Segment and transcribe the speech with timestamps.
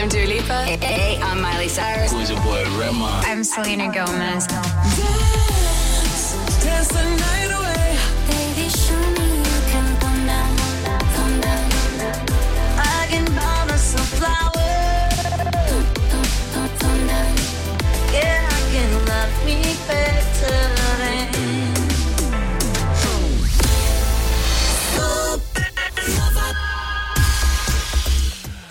[0.00, 0.64] I'm Dua Lipa.
[0.64, 2.10] Hey, hey, I'm Miley Cyrus.
[2.10, 3.20] Who's your boy Rema?
[3.26, 4.46] I'm Selena Gomez.
[6.64, 7.04] Dance the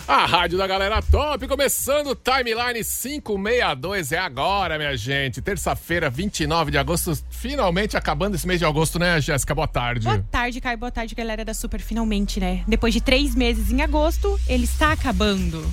[0.10, 5.40] A rádio da galera top, começando o Timeline 562, é agora, minha gente.
[5.40, 9.54] Terça-feira, 29 de agosto, finalmente acabando esse mês de agosto, né, Jéssica?
[9.54, 10.06] Boa tarde.
[10.06, 10.80] Boa tarde, Caio.
[10.80, 11.80] Boa tarde, galera da Super.
[11.80, 12.64] Finalmente, né?
[12.68, 15.64] Depois de três meses em agosto, ele está acabando.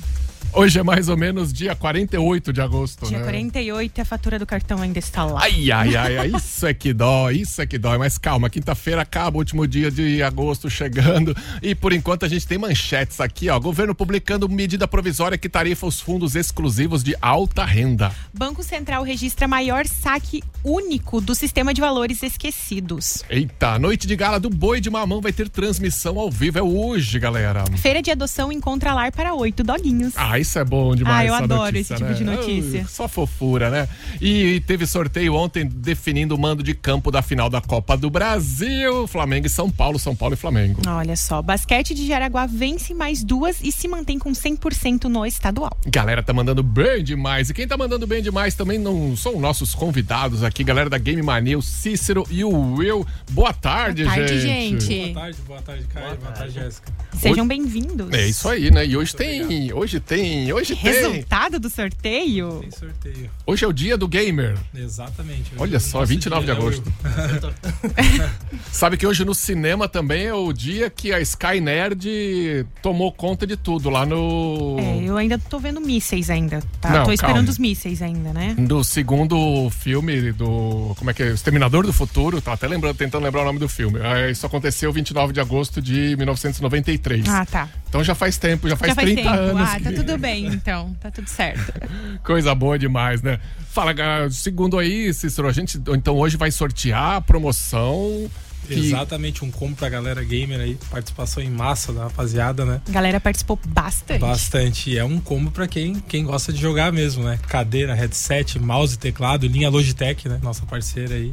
[0.59, 3.24] Hoje é mais ou menos dia 48 de agosto, Dia né?
[3.24, 5.42] 48 e a fatura do cartão ainda está lá.
[5.42, 7.98] Ai, ai, ai, ai, isso é que dói, isso é que dói.
[7.98, 11.37] Mas calma, quinta-feira acaba, o último dia de agosto chegando.
[11.60, 13.60] E por enquanto a gente tem manchetes aqui, ó.
[13.60, 18.10] Governo publicando medida provisória que tarifa os fundos exclusivos de alta renda.
[18.32, 23.23] Banco Central registra maior saque único do sistema de valores esquecidos.
[23.29, 26.59] Eita, noite de gala do Boi de Mamão vai ter transmissão ao vivo.
[26.59, 27.63] É hoje, galera.
[27.76, 30.15] Feira de adoção encontra lar para oito doguinhos.
[30.16, 31.16] Ah, isso é bom demais.
[31.16, 32.16] Ah, eu essa adoro notícia, esse tipo né?
[32.16, 32.83] de notícia.
[32.85, 33.89] Ah, Só fofura, né?
[34.21, 39.07] E teve sorteio ontem definindo o mando de campo da final da Copa do Brasil.
[39.07, 40.80] Flamengo e São Paulo, São Paulo e Flamengo.
[40.87, 45.77] Olha só, basquete de Jaraguá vence mais duas e se mantém com 100% no estadual.
[45.87, 47.51] Galera tá mandando bem demais.
[47.51, 51.23] E quem tá mandando bem demais também não são nossos convidados aqui, galera da Game
[51.23, 53.07] Mania, o Cícero e o Will.
[53.31, 54.85] Boa tarde, Boa tarde, gente.
[54.85, 55.13] gente.
[55.13, 56.16] Boa tarde, boa tarde, Caio.
[56.16, 56.93] Boa, tarde, Jéssica.
[57.15, 58.13] Sejam bem-vindos.
[58.13, 58.87] É isso aí, né?
[58.87, 60.92] E hoje tem, hoje tem, hoje tem.
[60.92, 62.59] Resultado do sorteio?
[62.60, 63.30] Tem sorteio.
[63.46, 64.56] Hoje é o dia do gamer.
[64.75, 65.53] Exatamente.
[65.59, 66.92] Olha só, Nosso 29 de dia, né, agosto.
[67.97, 68.28] Will?
[68.72, 73.47] Sabe que hoje no cinema também é o dia que a Sky Nerd tomou conta
[73.47, 74.76] de tudo lá no.
[74.78, 76.91] É, eu ainda tô vendo mísseis ainda, tá?
[76.91, 77.50] Não, tô esperando calma.
[77.50, 78.54] os mísseis ainda, né?
[78.58, 80.94] Do segundo filme do.
[80.98, 81.28] Como é que é?
[81.28, 82.41] Exterminador do Futuro.
[82.41, 83.98] Tá até lembrando, tentando lembrar o nome do filme.
[84.02, 87.28] Ah, Isso aconteceu 29 de agosto de 1993.
[87.28, 87.69] Ah, tá.
[87.96, 89.34] Então já faz tempo, já faz Já faz 30 tempo.
[89.34, 89.62] anos.
[89.70, 90.94] Ah, tá que- tudo bem, então.
[91.00, 91.72] Tá tudo certo.
[92.22, 93.38] Coisa boa demais, né?
[93.70, 98.30] Fala, galera, segundo aí, Cícero, a gente então hoje vai sortear a promoção.
[98.68, 100.76] que- Exatamente, um combo pra galera gamer aí.
[100.90, 102.82] Participação em massa da rapaziada, né?
[102.86, 104.20] A galera participou bastante.
[104.20, 104.90] Bastante.
[104.90, 107.38] E é um combo pra quem, quem gosta de jogar mesmo, né?
[107.48, 110.38] Cadeira, headset, mouse e teclado, linha Logitech, né?
[110.42, 111.30] Nossa parceira aí.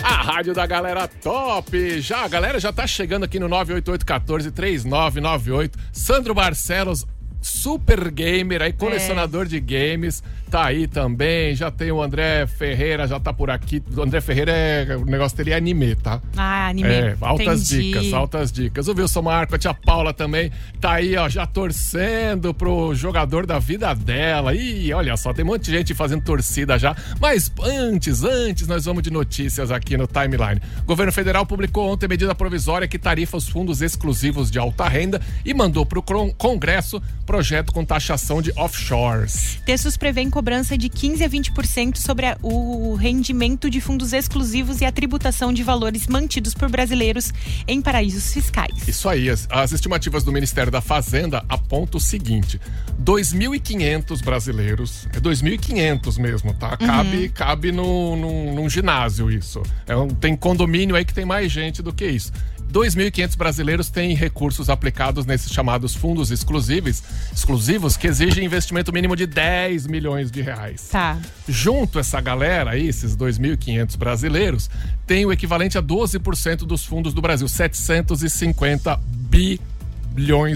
[0.13, 2.01] A rádio da galera top.
[2.01, 5.71] Já, a galera já tá chegando aqui no 988143998.
[5.93, 7.07] Sandro Barcelos,
[7.43, 11.53] super gamer aí, colecionador de games, tá aí também.
[11.55, 13.83] Já tem o André Ferreira, já tá por aqui.
[13.95, 16.21] O André Ferreira é o negócio dele é anime, tá?
[16.37, 16.89] Ah, anime.
[16.89, 17.91] É, altas Entendi.
[17.91, 18.87] dicas, altas dicas.
[18.87, 23.59] O Wilson Marco, a tia Paula também tá aí, ó, já torcendo pro jogador da
[23.59, 24.53] vida dela.
[24.55, 26.95] Ih, olha só, tem um monte de gente fazendo torcida já.
[27.19, 30.61] Mas antes, antes, nós vamos de notícias aqui no Timeline.
[30.81, 35.21] O governo federal publicou ontem medida provisória que tarifa os fundos exclusivos de alta renda
[35.43, 36.01] e mandou pro
[36.37, 37.01] Congresso
[37.33, 39.59] projeto com taxação de offshores.
[39.65, 44.85] Textos prevêem cobrança de 15 a 20% sobre a- o rendimento de fundos exclusivos e
[44.85, 47.33] a tributação de valores mantidos por brasileiros
[47.67, 48.87] em paraísos fiscais.
[48.87, 52.61] Isso aí, as, as estimativas do Ministério da Fazenda apontam o seguinte:
[53.03, 56.77] 2.500 brasileiros, é 2.500 mesmo, tá?
[56.77, 59.63] Cabe, cabe no, no, num ginásio isso.
[59.87, 62.31] É um- tem condomínio aí que tem mais gente do que isso.
[62.73, 69.27] 2.500 brasileiros têm recursos aplicados nesses chamados fundos exclusivos, exclusivos que exigem investimento mínimo de
[69.27, 70.89] 10 milhões de reais.
[70.91, 71.19] Tá.
[71.47, 74.71] Junto essa galera aí, esses 2.500 brasileiros,
[75.05, 79.72] tem o equivalente a 12% dos fundos do Brasil, 750 bilhões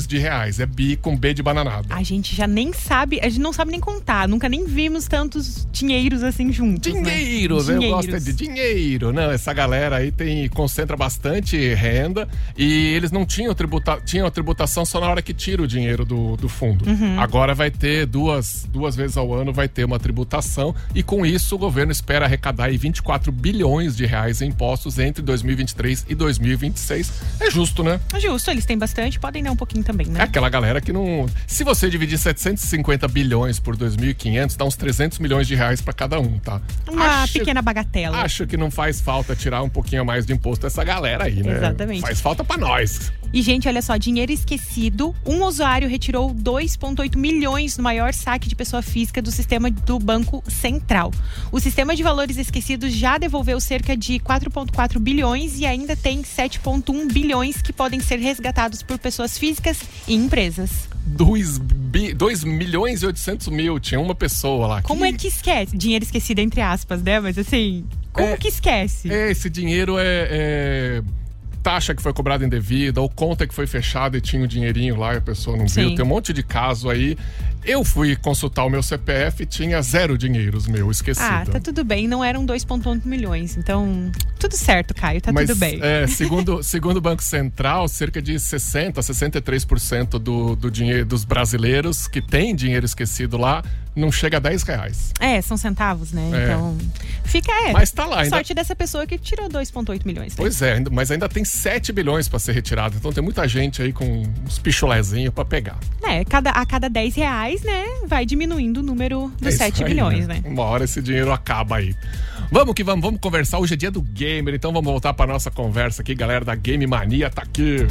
[0.08, 0.60] de reais.
[0.60, 1.88] É bi com B de bananada.
[1.90, 5.68] A gente já nem sabe, a gente não sabe nem contar, nunca nem vimos tantos
[5.72, 6.94] dinheiros assim juntos.
[6.94, 7.02] né?
[7.02, 9.34] Dinheiros, eu gosto de dinheiro, né?
[9.34, 12.28] Essa galera aí tem concentra bastante renda
[12.58, 16.04] e eles não tinham, tributa, tinham a tributação só na hora que tira o dinheiro
[16.04, 16.90] do, do fundo.
[16.90, 17.20] Uhum.
[17.20, 21.56] Agora vai ter duas, duas vezes ao ano vai ter uma tributação e com isso
[21.56, 27.14] o governo espera arrecadar aí 24 bilhões de reais em impostos entre 2023 e 2026.
[27.40, 28.00] É justo, né?
[28.14, 30.22] É Justo, eles têm bastante, podem dar um pouquinho também, É né?
[30.24, 31.26] aquela galera que não.
[31.48, 36.20] Se você dividir 750 bilhões por 2.500, dá uns 300 milhões de reais pra cada
[36.20, 36.62] um, tá?
[36.88, 38.18] Uma Acho- pequena bagatela.
[38.22, 41.42] Acho que não faz falta tirar um pouquinho a mais de imposto dessa galera aí,
[41.42, 41.56] né?
[41.58, 42.02] Exatamente.
[42.02, 43.12] Faz falta pra nós.
[43.34, 45.16] E, gente, olha só, dinheiro esquecido.
[45.26, 50.44] Um usuário retirou 2,8 milhões no maior saque de pessoa física do sistema do Banco
[50.48, 51.12] Central.
[51.52, 57.12] O sistema de valores esquecidos já devolveu cerca de 4,4 bilhões e ainda tem 7,1
[57.12, 60.88] bilhões que podem ser resgatados por pessoas físicas e empresas.
[61.06, 63.80] 2, bi, 2 milhões e 800 mil.
[63.80, 64.82] Tinha uma pessoa lá.
[64.82, 65.76] Como é que esquece?
[65.78, 67.20] Dinheiro esquecido, entre aspas, né?
[67.20, 69.12] Mas assim, como É- que esquece?
[69.12, 71.02] É, esse dinheiro é, é
[71.68, 75.16] taxa que foi cobrada indevida, ou conta que foi fechada e tinha o dinheirinho lá
[75.16, 75.90] e a pessoa não viu.
[75.90, 75.96] Sim.
[75.96, 77.18] Tem um monte de caso aí.
[77.66, 81.26] Eu fui consultar o meu CPF e tinha zero dinheiros meu, esquecido.
[81.26, 82.08] Ah, tá tudo bem.
[82.08, 83.58] Não eram 2,8 milhões.
[83.58, 84.10] Então,
[84.40, 85.20] tudo certo, Caio.
[85.20, 85.78] Tá Mas, tudo bem.
[85.84, 92.08] é, segundo, segundo o Banco Central, cerca de 60%, 63% do, do dinheiro dos brasileiros
[92.08, 93.62] que tem dinheiro esquecido lá
[93.98, 95.12] não chega a 10 reais.
[95.20, 96.30] É, são centavos, né?
[96.34, 96.44] É.
[96.44, 96.78] Então,
[97.26, 97.72] fica é.
[97.74, 100.34] Mas tá lá, ainda- Sorte dessa pessoa que tirou 2,8 milhões.
[100.34, 100.36] Né?
[100.38, 102.96] Pois é, mas ainda tem 7 bilhões para ser retirado.
[102.98, 105.78] Então tem muita gente aí com uns pichulezinhos para pegar.
[106.04, 109.84] É, cada, a cada 10 reais, né, vai diminuindo o número dos É isso 7
[109.84, 110.42] aí, bilhões, né?
[110.46, 111.96] Uma hora esse dinheiro acaba aí.
[112.52, 113.60] Vamos que vamos, vamos conversar.
[113.60, 116.86] Hoje é dia do gamer, então vamos voltar para nossa conversa aqui, galera da Game
[116.88, 117.86] Mania tá aqui.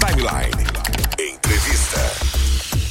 [0.00, 0.89] Timeline.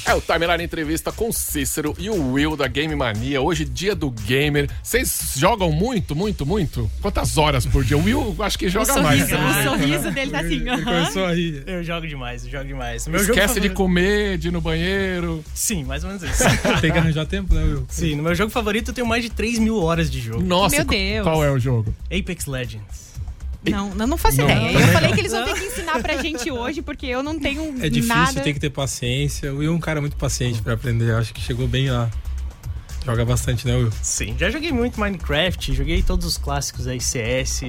[0.09, 3.39] É o Timeline Entrevista com o Cícero e o Will da Game Mania.
[3.41, 4.67] Hoje, dia do gamer.
[4.81, 6.89] Vocês jogam muito, muito, muito?
[6.99, 7.95] Quantas horas por dia?
[7.95, 9.19] O Will, acho que joga o mais.
[9.29, 9.63] sorriso, pelo o né?
[9.63, 10.55] sorriso dele tá assim.
[10.55, 10.83] Ele aham.
[10.83, 11.63] começou a rir.
[11.67, 13.07] Eu jogo demais, eu jogo demais.
[13.07, 15.43] Meu jogo Esquece de favorito- comer, de ir no banheiro.
[15.53, 16.43] Sim, mais ou menos isso.
[16.81, 17.85] Tem que arranjar tempo, né, Will?
[17.87, 20.41] Sim, no meu jogo favorito eu tenho mais de 3 mil horas de jogo.
[20.41, 21.23] Nossa, Meu Deus.
[21.23, 21.93] qual é o jogo?
[22.05, 23.08] Apex Legends.
[23.67, 24.71] Não, não, não faço Não, ideia.
[24.71, 27.37] também Eu falei que eles vão ter que ensinar pra gente hoje, porque eu não
[27.37, 28.39] tenho É difícil, nada.
[28.41, 29.53] tem que ter paciência.
[29.53, 31.13] O Will é um cara muito paciente pra aprender.
[31.13, 32.09] Acho que chegou bem lá.
[33.05, 33.91] Joga bastante, né, Will?
[34.01, 37.61] Sim, já joguei muito Minecraft, joguei todos os clássicos aí, CS,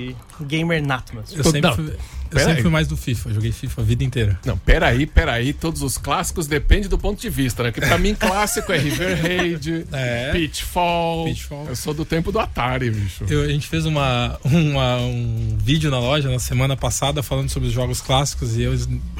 [0.42, 1.96] gamer nato, mas Eu sempre,
[2.30, 2.62] eu pera sempre aí.
[2.62, 3.32] fui mais do FIFA.
[3.34, 4.38] Joguei FIFA a vida inteira.
[4.44, 5.52] Não, peraí, peraí.
[5.52, 7.72] Todos os clássicos depende do ponto de vista, né?
[7.72, 10.30] Que pra mim, clássico é River Raid, É.
[10.32, 11.24] Pitfall.
[11.26, 11.66] Pitfall.
[11.68, 13.24] Eu sou do tempo do Atari, bicho.
[13.28, 17.68] Eu- a gente fez uma, uma- um vídeo na loja na semana passada falando sobre
[17.68, 18.74] os jogos clássicos e eu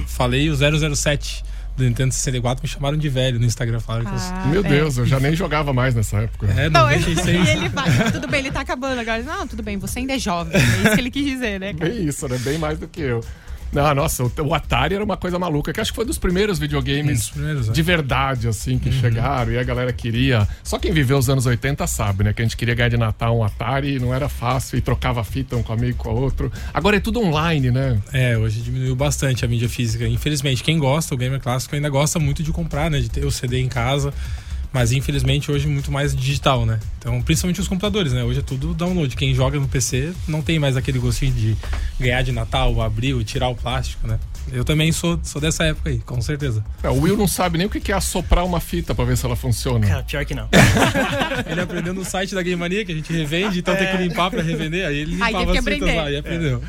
[0.07, 1.43] falei o 007
[1.77, 2.63] do Nintendo 64.
[2.63, 3.81] Me chamaram de velho no Instagram.
[3.81, 4.69] Falaram eu Ah, Meu é.
[4.69, 6.47] Deus, eu já nem jogava mais nessa época.
[6.49, 7.27] É, Não, 96.
[7.49, 8.11] e ele vai.
[8.13, 9.23] Tudo bem, ele tá acabando agora.
[9.23, 10.55] Não, tudo bem, você ainda é jovem.
[10.55, 11.91] É isso que ele quis dizer, né, cara?
[11.91, 12.39] Bem isso, né?
[12.39, 13.25] Bem mais do que eu.
[13.73, 16.61] Não, nossa, o, Atari era uma coisa maluca, que acho que foi dos primeiros Um
[16.61, 17.73] videogames dos primeiros, né?
[17.73, 20.47] de verdade, assim, que chegaram e a galera queria.
[20.63, 22.33] Só quem viveu os anos 80 sabe, né?
[22.33, 25.23] Que a gente queria ganhar de Natal um Atari e não era fácil e trocava
[25.23, 26.53] fita um com um amigo com o outro.
[26.75, 27.99] Agora é tudo online, né?
[28.13, 30.07] É, hoje diminuiu bastante a mídia física.
[30.07, 33.01] Infelizmente, quem gosta, o gamer clássico ainda gosta muito de comprar, né?
[33.01, 34.13] De ter o CD em casa.
[34.73, 36.79] Mas infelizmente hoje muito mais digital, né?
[36.99, 38.23] Então, principalmente os computadores, né?
[38.23, 39.17] Hoje é tudo download.
[39.17, 41.57] Quem joga no PC não tem mais aquele gostinho de
[41.99, 44.19] ganhar de Natal, abrir, tirar o plástico, né?
[44.53, 46.65] Eu também sou, sou dessa época aí, com certeza.
[46.83, 49.25] É, o Will não sabe nem o que é assoprar uma fita pra ver se
[49.25, 49.87] ela funciona.
[49.87, 50.49] cara, pior que não.
[51.47, 54.31] Ele aprendeu no site da Game Mania, que a gente revende, então tem que limpar
[54.31, 54.87] pra revender.
[54.87, 56.63] Aí ele Aí limpava teve as fitas lá e aprendeu.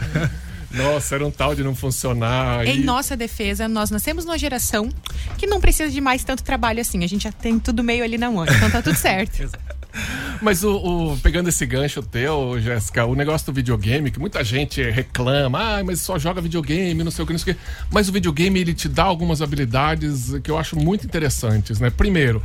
[0.73, 2.65] Nossa, era um tal de não funcionar.
[2.65, 4.89] Em e- nossa defesa, nós nascemos numa geração
[5.37, 7.03] que não precisa de mais tanto trabalho assim.
[7.03, 9.49] A gente já tem tudo meio ali na mão, então tá tudo certo.
[10.41, 10.75] Mas o,
[11.13, 15.83] o- pegando esse gancho teu, Jéssica, o negócio do videogame, que muita gente reclama, ah,
[15.83, 17.61] mas só joga videogame, não sei o que, não sei o que.
[17.91, 21.89] Mas o videogame, ele te dá algumas habilidades que eu acho muito interessantes, né?
[21.89, 22.41] Primeiro,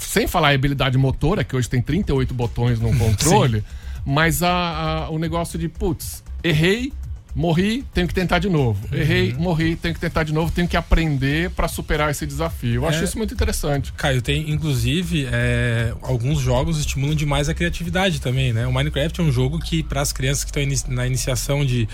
[0.00, 3.62] sem falar em habilidade motora, que hoje tem 38 botões no controle,
[4.04, 4.50] mas a,
[5.04, 6.90] a- o negócio de, putz, errei,
[7.34, 8.86] morri, tenho que tentar de novo.
[8.94, 12.82] Errei, morri, tenho que tentar de novo, tenho que aprender pra superar esse desafio.
[12.82, 13.04] Eu acho É.
[13.04, 13.92] isso muito interessante.
[13.94, 18.66] Caio, tem inclusive é, alguns jogos estimulam demais a criatividade também, né?
[18.66, 21.88] O Minecraft é um jogo que para as crianças que estão ini- na iniciação de,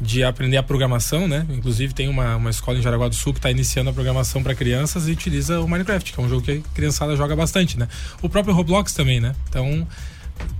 [0.00, 1.46] de aprender a programação, né?
[1.48, 4.54] Inclusive tem uma, uma escola em Jaraguá do Sul que está iniciando a programação para
[4.54, 7.88] crianças e utiliza o Minecraft, que é um jogo que a criançada joga bastante, né?
[8.20, 9.34] O próprio Roblox também, né?
[9.48, 9.86] Então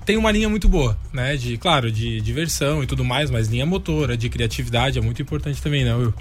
[0.04, 1.36] tem uma linha muito boa, né?
[1.36, 5.60] De, claro, de diversão e tudo mais, mas linha motora, de criatividade é muito importante
[5.62, 6.14] também, né, Will?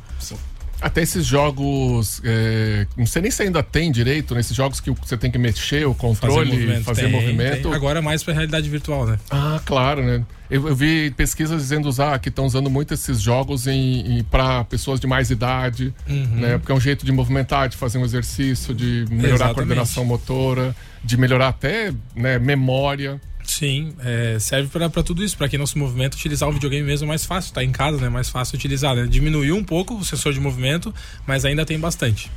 [0.82, 2.20] Até esses jogos.
[2.26, 5.88] é, não sei nem se ainda tem direito, nesses jogos que você tem que mexer
[5.88, 7.54] o controle, fazer movimento.
[7.54, 7.74] Tem, tem.
[7.74, 9.18] Agora mais para realidade virtual, né?
[9.32, 10.26] Ah, claro, né?
[10.50, 14.66] Eu, eu vi pesquisas dizendo usar que estão usando muito esses jogos em, em para
[14.66, 16.26] pessoas de mais idade, Uhum.
[16.36, 16.58] né?
[16.58, 19.54] Porque é um jeito de movimentar, de fazer um exercício, de melhorar a Exatamente.
[19.56, 23.22] coordenação motora, de melhorar até né, memória.
[23.46, 25.38] Sim, é, serve pra tudo isso.
[25.38, 27.54] Pra quem não se movimenta, utilizar o videogame mesmo é mais fácil.
[27.54, 28.08] Tá em casa, né?
[28.08, 28.96] É mais fácil utilizar.
[28.96, 29.06] Né?
[29.08, 30.94] Diminuiu um pouco o sensor de movimento,
[31.28, 32.32] mas ainda tem bastante.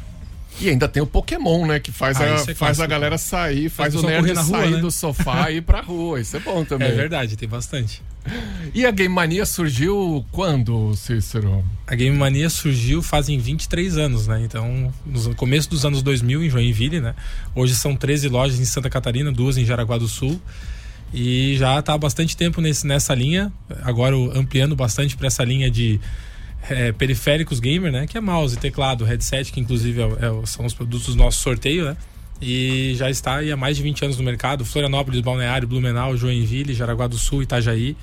[0.60, 1.78] E ainda tem o Pokémon, né?
[1.78, 4.70] Que faz, Ah, a, é faz a galera sair, faz, Faz o nerd rua, sair
[4.72, 4.78] né?
[4.78, 6.20] do sofá e ir pra rua.
[6.20, 6.88] Isso é bom também.
[6.88, 8.02] É verdade, tem bastante.
[8.74, 11.62] E a Game Mania surgiu quando, Cícero?
[11.86, 14.42] A Game Mania surgiu fazem 23 anos, né?
[14.44, 17.14] Então, no começo dos anos 2000 em Joinville, né?
[17.54, 20.40] Hoje são 13 lojas em Santa Catarina, duas em Jaraguá do Sul.
[21.18, 23.50] E já está há bastante tempo nesse, nessa linha,
[23.82, 25.98] agora ampliando bastante para essa linha de
[26.68, 28.06] é, periféricos gamer, né?
[28.06, 31.86] Que é mouse, teclado, headset, que inclusive é é são os produtos do nosso sorteio,
[31.86, 31.96] né?
[32.38, 34.62] E já está há mais de 20 anos no mercado.
[34.62, 37.96] Florianópolis, Balneário, Blumenau, Joinville, Jaraguá do Sul, Itajaí.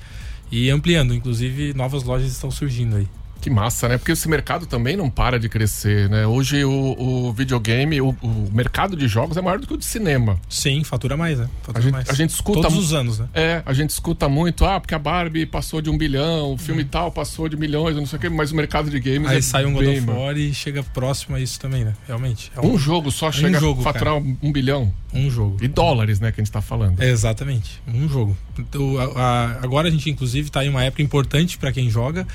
[0.50, 3.06] E ampliando, inclusive novas lojas estão surgindo aí.
[3.44, 3.98] Que massa, né?
[3.98, 6.26] Porque esse mercado também não para de crescer, né?
[6.26, 6.96] Hoje o,
[7.28, 10.40] o videogame, o, o mercado de jogos é maior do que o de cinema.
[10.48, 11.46] Sim, fatura mais, né?
[11.62, 12.08] Fatura A gente, mais.
[12.08, 12.62] a gente escuta.
[12.62, 13.28] Todos os anos, né?
[13.34, 16.84] É, a gente escuta muito, ah, porque a Barbie passou de um bilhão, o filme
[16.86, 19.42] tal passou de milhões, não sei o quê, mas o mercado de games Aí é
[19.42, 20.10] sai um God of.
[20.10, 21.92] War e chega próximo a isso também, né?
[22.06, 22.50] Realmente.
[22.56, 24.90] É Um jogo só chega jogo, a faturar um, um bilhão.
[25.12, 25.58] Um jogo.
[25.60, 26.98] E dólares, né, que a gente tá falando.
[27.02, 28.34] É, exatamente, um jogo.
[28.58, 32.26] Então, a- a- agora a gente, inclusive, está em uma época importante para quem joga,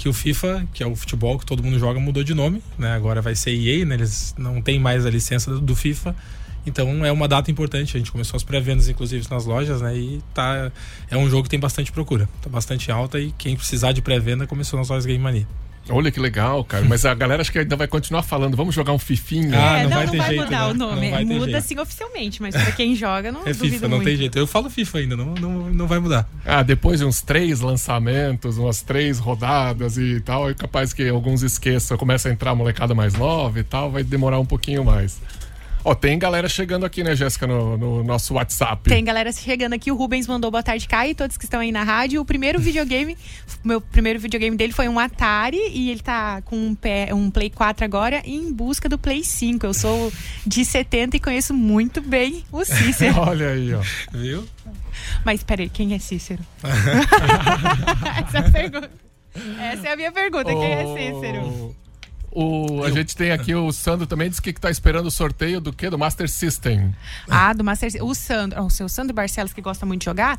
[0.00, 2.94] que o FIFA, que é o futebol que todo mundo joga, mudou de nome, né?
[2.94, 3.96] Agora vai ser EA, né?
[3.96, 6.16] Eles não têm mais a licença do, FIFA.
[6.64, 7.98] Então é uma data importante.
[7.98, 9.94] A gente começou as pré-vendas, inclusive, nas lojas, né?
[9.94, 10.72] E tá,
[11.10, 12.26] é um jogo que tem bastante procura.
[12.40, 15.46] Tá bastante alta e quem precisar de pré-venda começou nas lojas Game Mania.
[15.90, 16.84] Olha que legal, cara.
[16.84, 19.58] Mas a galera acho que ainda vai continuar falando, vamos jogar um fifinha.
[19.58, 20.66] Ah, é, não não, vai não ter vai jeito, mudar né?
[20.66, 21.10] o nome.
[21.10, 21.64] Não Muda jeito.
[21.66, 24.08] sim oficialmente, mas pra quem joga, não É duvido FIFA, não muito.
[24.08, 24.38] tem jeito.
[24.38, 26.28] Eu falo FIFA ainda, não, não, não vai mudar.
[26.44, 31.42] Ah, depois de uns três lançamentos, umas três rodadas e tal, é capaz que alguns
[31.42, 35.20] esqueçam, começa a entrar a molecada mais nova e tal, vai demorar um pouquinho mais.
[35.82, 38.88] Ó, tem galera chegando aqui, né, Jéssica, no, no nosso WhatsApp.
[38.88, 41.72] Tem galera chegando aqui, o Rubens mandou boa tarde, Caio, e todos que estão aí
[41.72, 42.20] na rádio.
[42.20, 43.16] O primeiro videogame,
[43.64, 47.50] meu primeiro videogame dele foi um Atari e ele tá com um, pé, um Play
[47.50, 49.64] 4 agora em busca do Play 5.
[49.64, 50.12] Eu sou
[50.46, 53.18] de 70 e conheço muito bem o Cícero.
[53.18, 53.80] Olha aí, ó.
[54.12, 54.46] Viu?
[55.24, 56.42] Mas peraí, quem é Cícero?
[56.62, 58.90] Essa é a pergunta.
[59.58, 61.74] Essa é a minha pergunta, quem é Cícero?
[62.32, 65.72] O, a gente tem aqui o Sandro também disse que tá esperando o sorteio do
[65.72, 65.90] quê?
[65.90, 66.94] Do Master System.
[67.28, 68.08] Ah, do Master System.
[68.08, 70.38] O Sandro, o seu Sandro Barcelos, que gosta muito de jogar,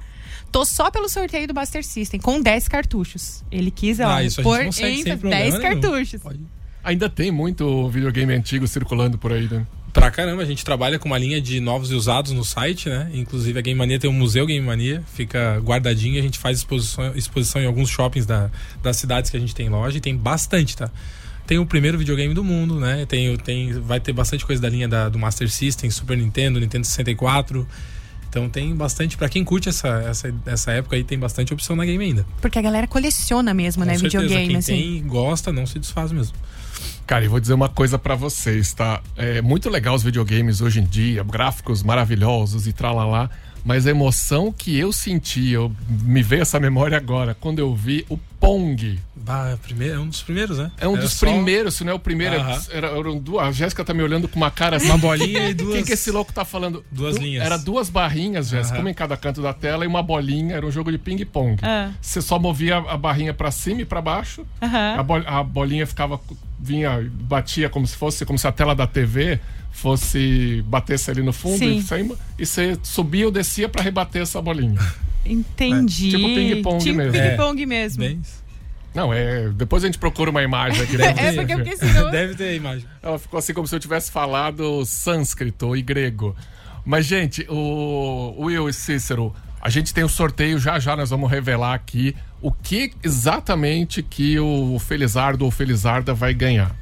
[0.51, 3.43] tô só pelo sorteio do Master System, com 10 cartuchos.
[3.51, 5.81] Ele quis, ó, Ah, isso a gente pôr consegue sem ênfase, problema 10 nenhum.
[5.81, 6.21] cartuchos.
[6.21, 6.39] Pode.
[6.83, 9.65] Ainda tem muito videogame antigo circulando por aí, né?
[9.93, 13.11] Pra caramba, a gente trabalha com uma linha de novos e usados no site, né?
[13.13, 17.13] Inclusive a Game Mania tem um museu Game Mania, fica guardadinho, a gente faz exposição,
[17.13, 18.49] exposição em alguns shoppings da,
[18.81, 20.89] das cidades que a gente tem loja e tem bastante, tá?
[21.51, 23.05] Tem o primeiro videogame do mundo, né?
[23.05, 26.87] Tem, tem, vai ter bastante coisa da linha da- do Master System, Super Nintendo, Nintendo
[26.87, 27.67] 64.
[28.29, 31.83] Então tem bastante, Pra quem curte essa, essa, essa época aí, tem bastante opção na
[31.83, 32.25] game ainda.
[32.39, 33.95] Porque a galera coleciona mesmo, né?
[33.95, 34.73] Com certeza, Videogame, quem assim.
[34.75, 36.37] tem gosta, não se desfaz mesmo.
[37.11, 39.01] Cara, e vou dizer uma coisa pra vocês, tá?
[39.17, 43.29] É muito legal os videogames hoje em dia, gráficos maravilhosos e tralalá,
[43.65, 48.05] mas a emoção que eu senti, eu, me veio essa memória agora, quando eu vi
[48.07, 48.97] o Pong.
[49.13, 50.71] Bah, primeiro, é um dos primeiros, né?
[50.79, 52.37] É um Era dos só primeiros, se não é o primeiro.
[52.39, 52.61] Aham.
[52.71, 54.87] Era, eram duas, a Jéssica tá me olhando com uma cara assim.
[54.87, 55.77] Uma bolinha e O duas.
[55.79, 56.83] que, que esse louco tá falando?
[56.91, 57.45] Duas Du- linhas.
[57.45, 60.55] Era duas barrinhas, Jéssica, uma em cada canto da tela e uma bolinha.
[60.55, 61.57] Era um jogo de ping-pong.
[61.61, 61.91] Ah.
[62.01, 64.43] Você só movia a barrinha pra cima e pra baixo.
[64.61, 66.19] A, bol- a bolinha ficava.
[66.59, 69.39] vinha, batia como se fosse, como se a tela da TV
[69.71, 71.83] fosse batesse ali no fundo Sim.
[72.37, 74.79] e você subia ou descia pra rebater essa bolinha.
[75.25, 76.07] Entendi.
[76.07, 77.13] É, tipo ping-pong tipo mesmo.
[77.13, 77.99] ping-pong mesmo.
[78.03, 78.41] Bem isso.
[78.93, 79.47] Não, é.
[79.49, 80.97] Depois a gente procura uma imagem aqui.
[80.97, 81.13] né?
[81.17, 82.85] É porque eu fiquei assim, não- Deve ter a imagem.
[83.01, 86.35] Ela ficou assim como se eu tivesse falado sânscrito e grego.
[86.83, 91.29] Mas, gente, o Will e Cícero, a gente tem o sorteio já já, nós vamos
[91.29, 96.75] revelar aqui o que exatamente que o Felizardo ou Felizarda vai ganhar.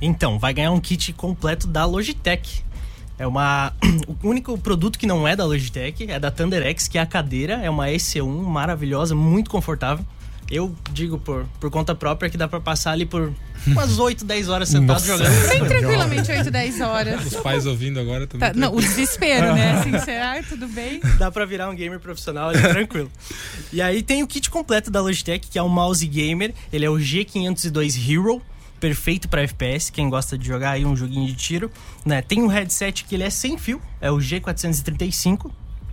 [0.00, 2.62] Então, vai ganhar um kit completo da Logitech.
[3.18, 3.72] É uma.
[4.22, 7.54] O único produto que não é da Logitech é da ThunderX, que é a cadeira.
[7.62, 10.04] É uma EC1 maravilhosa, muito confortável.
[10.50, 13.32] Eu digo por, por conta própria que dá pra passar ali por
[13.66, 15.06] umas 8, 10 horas sentado Nossa.
[15.06, 15.30] jogando.
[15.48, 17.26] Bem tranquilamente, 8, 10 horas.
[17.26, 18.48] Os pais ouvindo agora também.
[18.48, 19.72] Tá, não, o desespero, né?
[19.78, 20.42] Assim, será?
[20.42, 21.00] Tudo bem?
[21.18, 23.10] Dá pra virar um gamer profissional ali, tranquilo.
[23.72, 26.52] E aí tem o kit completo da Logitech, que é o mouse gamer.
[26.72, 28.42] Ele é o G502 Hero,
[28.80, 31.70] perfeito pra FPS, quem gosta de jogar aí um joguinho de tiro.
[32.04, 32.22] Né?
[32.22, 35.50] Tem um headset que ele é sem fio, é o G435.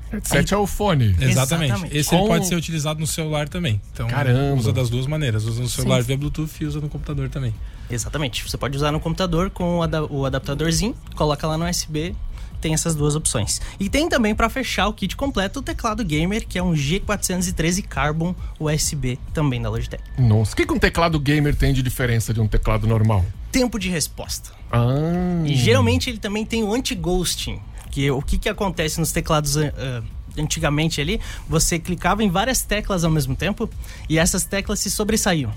[0.09, 1.15] Headset é o fone.
[1.19, 1.31] Exatamente.
[1.73, 1.97] Exatamente.
[1.97, 3.81] Esse Com- ele pode ser utilizado no celular também.
[3.93, 4.55] Então, Caramba.
[4.57, 5.43] usa das duas maneiras.
[5.43, 6.07] Usa no celular Sim.
[6.07, 7.53] via Bluetooth e usa no computador também.
[7.89, 8.41] Exatamente.
[8.49, 9.79] Você pode usar no computador com
[10.09, 12.15] o adaptadorzinho, coloca lá no USB,
[12.59, 13.61] tem essas duas opções.
[13.79, 17.83] E tem também para fechar o kit completo o teclado gamer, que é um G413
[17.83, 20.03] Carbon USB, também da Logitech.
[20.17, 23.25] Nossa, o que, que um teclado gamer tem de diferença de um teclado normal?
[23.51, 24.51] Tempo de resposta.
[24.71, 27.59] Ah, E geralmente ele também tem o anti-ghosting,
[27.91, 30.03] que o que, que acontece nos teclados ah,
[30.37, 33.69] antigamente ali, você clicava em várias teclas ao mesmo tempo
[34.07, 35.51] e essas teclas se sobressaíam.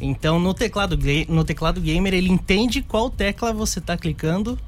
[0.00, 4.58] Então no teclado, no teclado gamer ele entende qual tecla você está clicando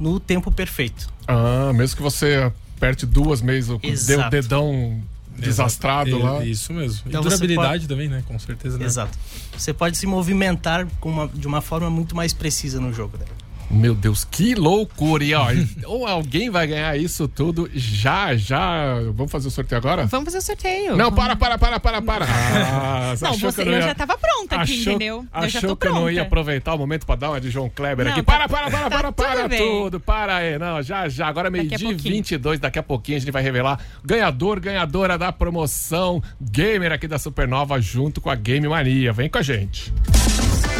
[0.00, 1.08] no tempo perfeito.
[1.28, 3.70] ah, mesmo que você aperte duas vezes,
[4.06, 5.00] dê o dedão
[5.38, 6.24] desastrado Exato.
[6.24, 6.42] lá.
[6.42, 7.02] É, Isso mesmo.
[7.06, 8.22] Então e durabilidade também, né?
[8.26, 8.76] Com certeza.
[8.78, 8.84] Né?
[8.86, 9.16] Exato.
[9.56, 13.16] Você pode se movimentar com uma- de uma forma muito mais precisa no jogo.
[13.18, 13.24] né?
[13.70, 15.22] Meu Deus, que loucura!
[15.22, 15.46] E ó,
[15.86, 18.94] ou alguém vai ganhar isso tudo já, já.
[19.14, 20.06] Vamos fazer o sorteio agora?
[20.06, 20.96] Vamos fazer o sorteio.
[20.96, 22.24] Não, para, para, para, para, para.
[22.28, 25.26] Ah, Não, você, eu, eu ia- já tava pronta aqui, achou, entendeu?
[25.34, 26.00] eu já Achou tô que eu pronta.
[26.00, 28.22] não ia aproveitar o momento pra dar uma de João Kleber Não, aqui.
[28.22, 30.00] tá- Para, para, para, tá para, para tudo tudo.
[30.00, 30.58] Para aí.
[30.58, 31.28] Não, já, já.
[31.28, 32.14] Agora a meio-dia e pouquinho.
[32.14, 32.58] 22.
[32.58, 37.80] Daqui a pouquinho a gente vai revelar ganhador, ganhadora da promoção Gamer aqui da Supernova
[37.80, 39.12] junto com a Game Mania.
[39.12, 39.92] Vem com a gente.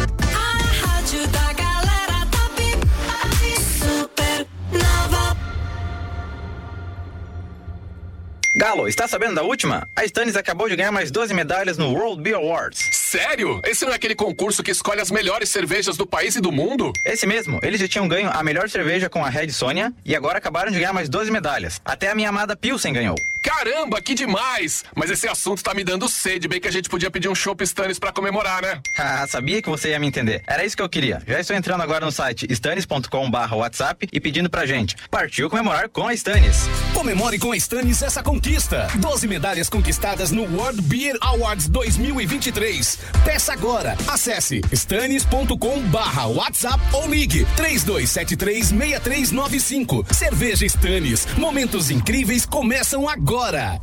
[8.55, 9.87] Galo, está sabendo da última?
[9.95, 13.00] A Stannis acabou de ganhar mais 12 medalhas no World Beer Awards.
[13.11, 13.59] Sério?
[13.65, 16.93] Esse não é aquele concurso que escolhe as melhores cervejas do país e do mundo?
[17.03, 20.37] Esse mesmo, eles já tinham ganho a melhor cerveja com a Red Sônia e agora
[20.37, 21.81] acabaram de ganhar mais 12 medalhas.
[21.83, 23.17] Até a minha amada Pilsen ganhou.
[23.41, 24.85] Caramba, que demais!
[24.95, 27.63] Mas esse assunto tá me dando sede, bem que a gente podia pedir um chopp
[27.63, 28.79] Stannis pra comemorar, né?
[29.01, 30.43] Ah, sabia que você ia me entender.
[30.45, 31.21] Era isso que eu queria.
[31.27, 34.95] Já estou entrando agora no site stanis.com/barra WhatsApp e pedindo pra gente.
[35.09, 36.67] Partiu comemorar com a Stannis.
[36.93, 38.87] Comemore com a Stannis essa conquista.
[38.95, 42.99] 12 medalhas conquistadas no World Beer Awards 2023.
[43.23, 43.95] Peça agora.
[44.07, 50.13] Acesse stanis.com barra WhatsApp ou ligue 3273-6395.
[50.13, 51.27] Cerveja Stannis.
[51.37, 53.79] Momentos incríveis começam agora.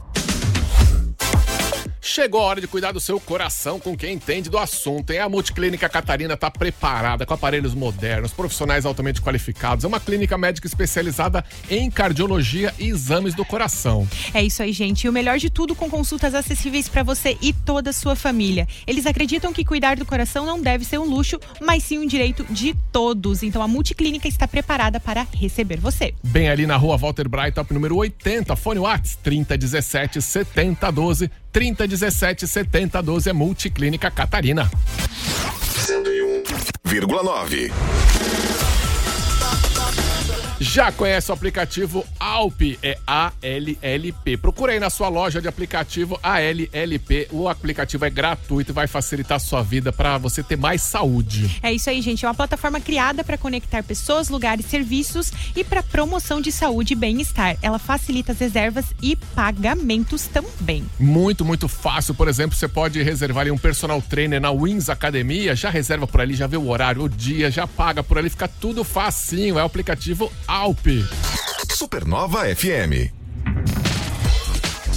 [2.10, 5.10] Chegou a hora de cuidar do seu coração com quem entende do assunto.
[5.10, 5.18] hein?
[5.18, 9.84] A Multiclínica Catarina está preparada com aparelhos modernos, profissionais altamente qualificados.
[9.84, 14.08] É uma clínica médica especializada em cardiologia e exames do coração.
[14.32, 15.04] É isso aí, gente.
[15.04, 18.66] E o melhor de tudo com consultas acessíveis para você e toda a sua família.
[18.86, 22.42] Eles acreditam que cuidar do coração não deve ser um luxo, mas sim um direito
[22.48, 23.42] de todos.
[23.42, 26.14] Então a Multiclínica está preparada para receber você.
[26.24, 31.30] Bem ali na rua Walter top número 80, fone Whats 3017 7012.
[31.52, 34.70] 3017 7012 é Multiclínica Catarina.
[35.86, 37.72] 101,9.
[40.60, 42.60] Já conhece o aplicativo Alp?
[42.82, 44.36] É A-L-L-P.
[44.38, 47.28] Procura aí na sua loja de aplicativo ALLP.
[47.30, 51.60] O aplicativo é gratuito e vai facilitar a sua vida para você ter mais saúde.
[51.62, 52.24] É isso aí, gente.
[52.24, 56.96] É uma plataforma criada para conectar pessoas, lugares, serviços e para promoção de saúde e
[56.96, 57.56] bem-estar.
[57.62, 60.84] Ela facilita as reservas e pagamentos também.
[60.98, 62.14] Muito, muito fácil.
[62.14, 65.54] Por exemplo, você pode reservar ali um personal trainer na Wins Academia.
[65.54, 68.28] Já reserva por ali, já vê o horário, o dia, já paga por ali.
[68.28, 69.56] Fica tudo facinho.
[69.56, 70.86] É o aplicativo Alp.
[71.76, 73.12] Supernova FM.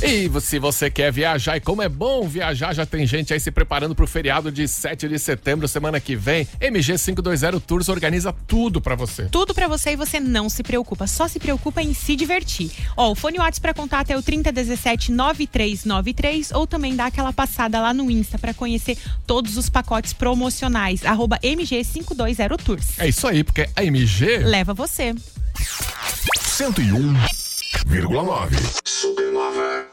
[0.02, 3.52] E se você quer viajar, e como é bom viajar, já tem gente aí se
[3.52, 6.48] preparando pro feriado de 7 de setembro, semana que vem.
[6.60, 9.26] MG 520 Tours organiza tudo pra você.
[9.26, 12.72] Tudo pra você e você não se preocupa, só se preocupa em se divertir.
[12.96, 17.80] Ó, o fone WhatsApp pra contato é o 3017 9393 ou também dá aquela passada
[17.82, 21.06] lá no Insta pra conhecer todos os pacotes promocionais.
[21.06, 23.00] Arroba MG 520 Tours.
[23.00, 25.14] É isso aí, porque a MG Leva você.
[26.40, 28.82] 101,9.
[28.84, 29.91] Supernova.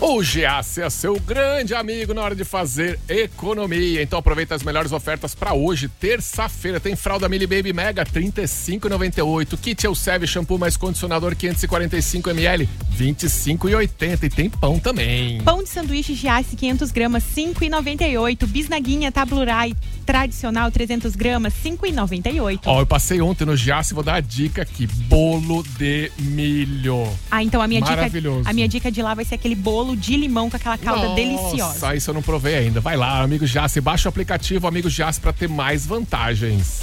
[0.00, 4.02] O Giasse é seu grande amigo na hora de fazer economia.
[4.02, 6.78] Então aproveita as melhores ofertas para hoje, terça-feira.
[6.78, 9.56] Tem fralda Mili Baby Mega 35,98.
[9.56, 15.40] Kit Elseve shampoo mais condicionador 545 ml 25,80 e tem pão também.
[15.42, 18.46] Pão de sanduíche Giasse 500 gramas 5,98.
[18.46, 22.60] Bisnaguinha Tablurai tradicional 300 gramas 5,98.
[22.66, 27.08] Ó, eu passei ontem no Giasse, vou dar a dica aqui, bolo de milho.
[27.30, 28.46] Ah, então a minha dica, Maravilhoso.
[28.48, 31.14] a minha dica de lá vai ser aquele bolo de limão com aquela calda Nossa,
[31.14, 31.94] deliciosa.
[31.94, 32.80] isso eu não provei ainda.
[32.80, 36.80] Vai lá, amigo Giasse, baixa o aplicativo Amigo Giasse para ter mais vantagens.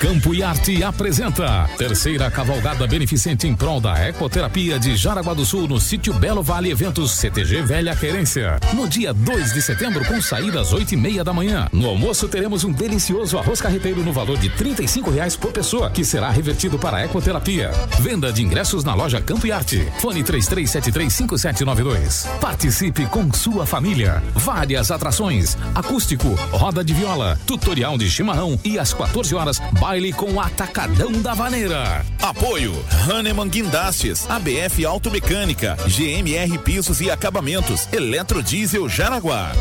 [0.00, 5.66] Campo e Arte apresenta terceira cavalgada beneficente em prol da ecoterapia de Jaraguá do Sul
[5.66, 8.60] no sítio Belo Vale Eventos CTG Velha Querência.
[8.74, 11.68] No dia 2 de setembro, com saída às oito e meia da manhã.
[11.72, 16.04] No almoço teremos um delicioso arroz carreteiro no valor de 35 reais por pessoa, que
[16.04, 17.70] será revertido para a ecoterapia.
[18.00, 19.88] Venda de ingressos na loja Campo e Arte.
[20.00, 22.28] Fone 33735792.
[22.40, 24.22] Participe com sua família.
[24.34, 30.40] Várias atrações: acústico, roda de viola, tutorial de chimarrão e às 14 horas, baile com
[30.40, 32.04] Atacadão da Vaneira.
[32.22, 32.72] Apoio
[33.08, 39.52] Hahnemann Guindastes, ABF Automecânica, GMR Pisos e Acabamentos, Eletrodiesel Jaraguá.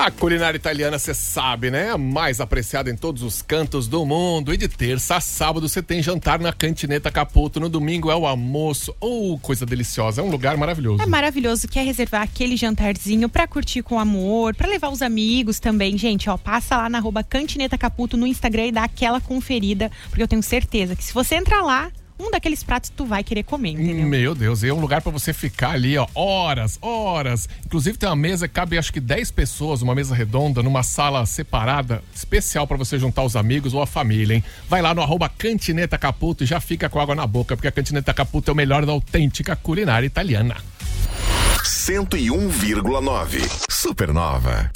[0.00, 1.90] A culinária italiana, você sabe, né?
[1.90, 4.54] A mais apreciada em todos os cantos do mundo.
[4.54, 7.60] E de terça a sábado você tem jantar na Cantineta Caputo.
[7.60, 8.96] No domingo é o almoço.
[8.98, 10.22] Oh, coisa deliciosa.
[10.22, 11.02] É um lugar maravilhoso.
[11.02, 15.98] É maravilhoso, quer reservar aquele jantarzinho pra curtir com amor, pra levar os amigos também.
[15.98, 20.22] Gente, ó, passa lá na arroba Cantineta Caputo no Instagram e dá aquela conferida, porque
[20.22, 23.70] eu tenho certeza que se você entrar lá, um daqueles pratos tu vai querer comer,
[23.70, 24.06] entendeu?
[24.06, 27.48] Meu Deus, é um lugar pra você ficar ali, ó, horas, horas.
[27.64, 31.24] Inclusive tem uma mesa que cabe acho que 10 pessoas, uma mesa redonda, numa sala
[31.24, 34.44] separada, especial pra você juntar os amigos ou a família, hein?
[34.68, 37.72] Vai lá no arroba Cantineta Caputo e já fica com água na boca, porque a
[37.72, 40.56] Cantineta Caputo é o melhor da autêntica culinária italiana.
[41.64, 43.48] 101,9.
[43.70, 44.70] Supernova.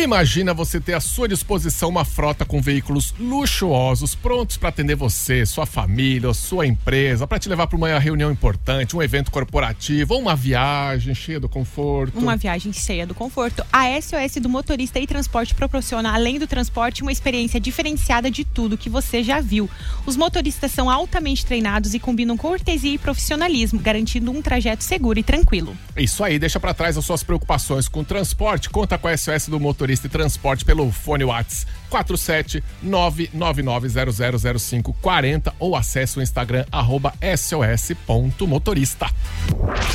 [0.00, 5.44] Imagina você ter à sua disposição uma frota com veículos luxuosos, prontos para atender você,
[5.44, 10.20] sua família, sua empresa, para te levar para uma reunião importante, um evento corporativo ou
[10.20, 12.16] uma viagem cheia do conforto.
[12.16, 13.64] Uma viagem cheia do conforto.
[13.72, 18.78] A SOS do Motorista e Transporte proporciona, além do transporte, uma experiência diferenciada de tudo
[18.78, 19.68] que você já viu.
[20.06, 25.24] Os motoristas são altamente treinados e combinam cortesia e profissionalismo, garantindo um trajeto seguro e
[25.24, 25.76] tranquilo.
[25.96, 28.70] Isso aí, deixa para trás as suas preocupações com o transporte.
[28.70, 36.18] Conta com a SOS do Motorista e Transporte pelo fone Whats 47 999000540 ou acesse
[36.18, 39.10] o Instagram arroba sos.motorista.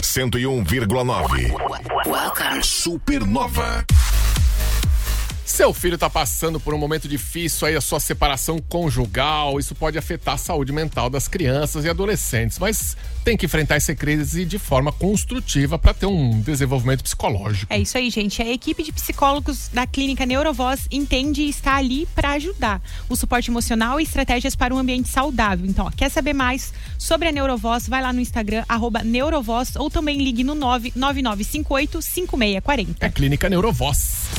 [0.01, 2.63] 101,9.
[2.63, 3.85] Supernova.
[5.45, 9.97] Seu filho está passando por um momento difícil aí, a sua separação conjugal, isso pode
[9.97, 14.57] afetar a saúde mental das crianças e adolescentes, mas tem que enfrentar essa crise de
[14.57, 17.71] forma construtiva para ter um desenvolvimento psicológico.
[17.71, 18.41] É isso aí, gente.
[18.41, 22.81] A equipe de psicólogos da clínica Neurovoz entende e está ali para ajudar.
[23.09, 25.65] O suporte emocional e estratégias para um ambiente saudável.
[25.65, 27.87] Então, ó, quer saber mais sobre a Neurovoz?
[27.87, 33.05] Vai lá no Instagram, arroba Neurovoz, ou também ligue no 99958 5640.
[33.05, 34.29] É Clínica Neurovoz.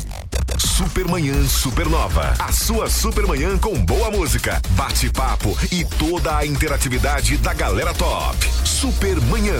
[0.75, 2.33] Supermanhã Supernova.
[2.37, 8.35] A sua Supermanhã com boa música, bate-papo e toda a interatividade da galera top.
[8.65, 9.55] Supermanhã.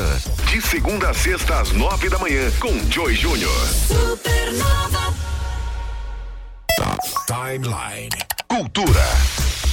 [0.52, 3.50] De segunda a sexta às nove da manhã com Joy Júnior.
[3.88, 5.14] Supernova.
[7.26, 8.10] Timeline.
[8.50, 9.65] Cultura.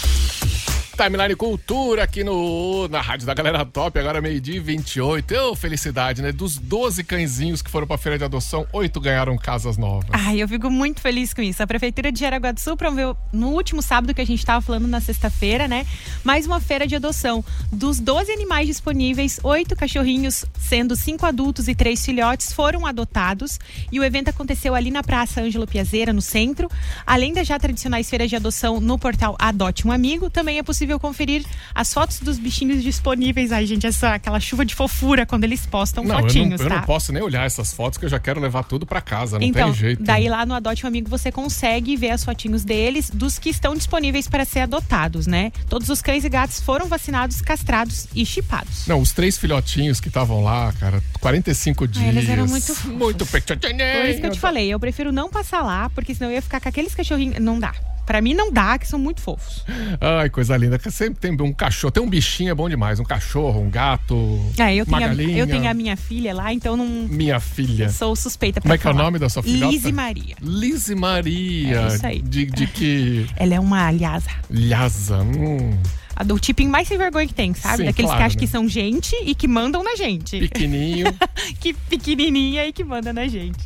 [1.02, 5.34] Timeline Cultura aqui no, na Rádio da Galera Top, agora meio-dia e 28.
[5.34, 6.30] Ô, felicidade, né?
[6.30, 10.08] Dos 12 cãezinhos que foram pra feira de adoção, oito ganharam casas novas.
[10.12, 11.60] Ai, eu fico muito feliz com isso.
[11.60, 14.86] A Prefeitura de Jaraguá do Sul promoveu no último sábado que a gente estava falando
[14.86, 15.84] na sexta-feira, né?
[16.22, 17.44] Mais uma feira de adoção.
[17.72, 23.58] Dos 12 animais disponíveis, oito cachorrinhos, sendo cinco adultos e três filhotes, foram adotados.
[23.90, 26.70] E o evento aconteceu ali na Praça Ângelo Piazeira, no centro.
[27.04, 30.91] Além das já tradicionais feiras de adoção no portal Adote um Amigo, também é possível
[30.92, 33.52] possível conferir as fotos dos bichinhos disponíveis.
[33.52, 36.70] Ai, gente, essa, aquela chuva de fofura quando eles postam Não, eu fotinhos, não, eu
[36.70, 36.76] tá?
[36.76, 39.46] não posso nem olhar essas fotos que eu já quero levar tudo pra casa, não
[39.46, 40.02] então, tem jeito.
[40.02, 43.74] daí lá no Adote um Amigo você consegue ver as fotinhos deles, dos que estão
[43.74, 45.52] disponíveis para ser adotados, né?
[45.68, 48.86] Todos os cães e gatos foram vacinados, castrados e chipados.
[48.86, 52.04] Não, os três filhotinhos que estavam lá, cara, 45 dias.
[52.04, 52.92] Ah, eles eram muito fofos.
[52.92, 53.26] Muito.
[53.26, 56.42] Por isso que eu te falei, eu prefiro não passar lá, porque senão eu ia
[56.42, 57.38] ficar com aqueles cachorrinhos.
[57.38, 57.72] Não dá.
[58.06, 59.64] Pra mim não dá, que são muito fofos.
[60.00, 60.78] Ai, coisa linda.
[60.90, 61.90] Sempre tem um cachorro.
[61.92, 62.98] Tem um bichinho, é bom demais.
[63.00, 64.14] Um cachorro, um gato,
[64.58, 65.38] Ah, eu uma tenho, a, galinha.
[65.38, 67.88] eu tenho a minha filha lá, então não Minha filha.
[67.90, 69.72] sou suspeita pra Como é que é o nome da sua filhota?
[69.72, 70.34] Lizzie Maria.
[70.40, 71.80] Lise Maria.
[71.82, 72.22] É isso aí.
[72.22, 73.26] De, de que.
[73.36, 74.30] Ela é uma alhasa.
[74.50, 75.18] Lhasa.
[75.22, 75.78] Hum,
[76.22, 77.78] do tipinho mais sem vergonha que tem, sabe?
[77.78, 78.46] Sim, Daqueles claro, que acham né?
[78.46, 80.38] que são gente e que mandam na gente.
[80.38, 81.06] pequenininho.
[81.60, 83.58] que pequenininha e que manda na gente.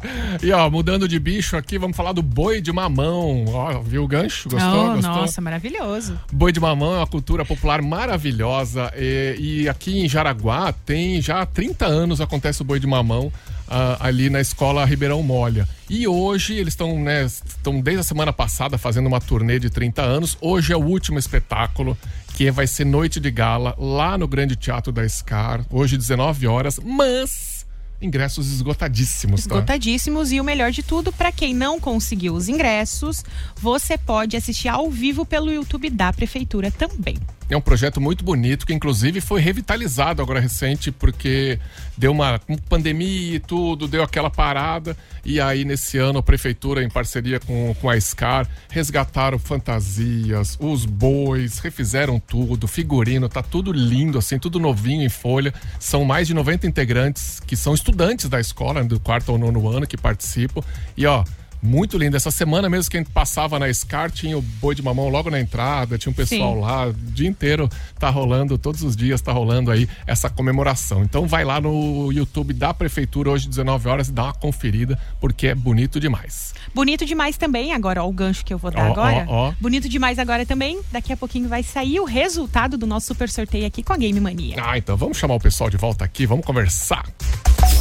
[0.43, 3.45] e ó, mudando de bicho aqui, vamos falar do boi de mamão.
[3.49, 4.49] Ó, viu o gancho?
[4.49, 4.85] Gostou?
[4.85, 5.15] Oh, Gostou?
[5.15, 6.19] Nossa, maravilhoso.
[6.33, 11.43] Boi de mamão é uma cultura popular maravilhosa e, e aqui em Jaraguá tem já
[11.43, 13.33] há 30 anos acontece o boi de mamão
[13.69, 15.69] ah, ali na escola Ribeirão Molha.
[15.89, 20.03] E hoje eles estão, né, estão desde a semana passada fazendo uma turnê de 30
[20.03, 20.37] anos.
[20.41, 21.97] Hoje é o último espetáculo,
[22.37, 26.79] que vai ser Noite de Gala lá no Grande Teatro da Scar, hoje 19 horas,
[26.85, 27.65] mas
[28.01, 29.55] ingressos esgotadíssimos, tá?
[29.55, 33.25] Esgotadíssimos e o melhor de tudo, pra quem não conseguiu os ingressos,
[33.59, 37.17] você pode assistir ao vivo pelo YouTube da prefeitura também.
[37.49, 41.61] É um projeto muito bonito, que inclusive foi revitalizado agora recente, porque
[41.97, 44.97] deu uma pandemia e tudo, deu aquela parada.
[45.25, 50.85] E aí, nesse ano, a prefeitura, em parceria com, com a SCAR, resgataram fantasias, os
[50.85, 55.55] bois, refizeram tudo, figurino, tá tudo lindo, assim, tudo novinho em folha.
[55.79, 59.87] São mais de 90 integrantes que são estudantes da escola, do quarto ou nono ano,
[59.87, 60.63] que participam.
[60.97, 61.25] E ó.
[61.63, 62.17] Muito lindo.
[62.17, 65.31] Essa semana mesmo que a gente passava na SCAR, tinha o boi de mamão logo
[65.31, 66.61] na entrada, tinha um pessoal Sim.
[66.61, 71.03] lá, o dia inteiro tá rolando, todos os dias tá rolando aí essa comemoração.
[71.03, 75.49] Então vai lá no YouTube da Prefeitura hoje, 19 horas, e dá uma conferida, porque
[75.49, 76.55] é bonito demais.
[76.75, 79.25] Bonito demais também, agora, ó, o gancho que eu vou dar Ó, agora.
[79.29, 79.55] ó, ó.
[79.61, 80.81] Bonito demais agora também.
[80.93, 84.19] Daqui a pouquinho vai sair o resultado do nosso super sorteio aqui com a Game
[84.21, 84.57] Mania.
[84.63, 87.05] Ah, então vamos chamar o pessoal de volta aqui, vamos conversar.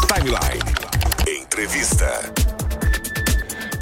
[0.07, 1.41] Timeline.
[1.41, 2.64] Entrevista.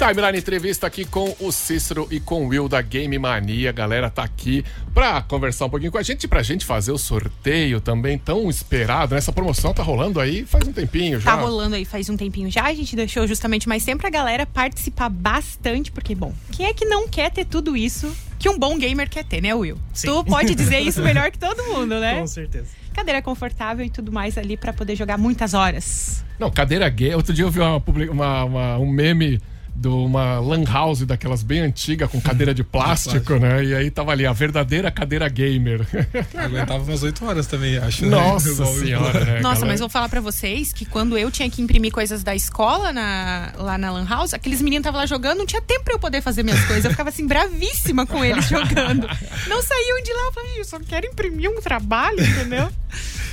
[0.06, 3.70] Timeline entrevista aqui com o Cícero e com o Will da Game Mania.
[3.70, 4.62] A galera tá aqui
[4.92, 9.12] pra conversar um pouquinho com a gente, pra gente fazer o sorteio também tão esperado.
[9.14, 9.18] né?
[9.18, 11.34] Essa promoção tá rolando aí faz um tempinho já.
[11.34, 12.64] Tá rolando aí faz um tempinho já.
[12.64, 16.84] A gente deixou justamente mais tempo pra galera participar bastante, porque, bom, quem é que
[16.84, 19.78] não quer ter tudo isso que um bom gamer quer ter, né, Will?
[19.94, 20.08] Sim.
[20.08, 22.20] Tu pode dizer isso melhor que todo mundo, né?
[22.20, 22.66] Com certeza.
[22.92, 26.22] Cadeira confortável e tudo mais ali pra poder jogar muitas horas.
[26.38, 27.14] Não, cadeira gay.
[27.14, 29.40] Outro dia eu vi uma, uma- uma- um meme
[29.76, 33.64] de uma lan house daquelas bem antiga com cadeira de plástico, né?
[33.64, 35.80] E aí tava ali a verdadeira cadeira gamer.
[36.34, 38.04] Aguentava umas 8 horas também, acho.
[38.06, 38.10] né?
[38.10, 39.40] Nossa Will senhora, né?
[39.40, 39.66] Nossa, galera?
[39.66, 43.52] mas vou falar pra vocês que quando eu tinha que imprimir coisas da escola na-
[43.58, 46.22] lá na Lan House, aqueles meninos estavam lá jogando, não tinha tempo pra eu poder
[46.22, 46.84] fazer minhas coisas.
[46.84, 49.06] Eu ficava assim, bravíssima com eles jogando.
[49.48, 50.22] Não saíam de lá.
[50.26, 52.68] Eu falei, eu só quero imprimir um trabalho, entendeu?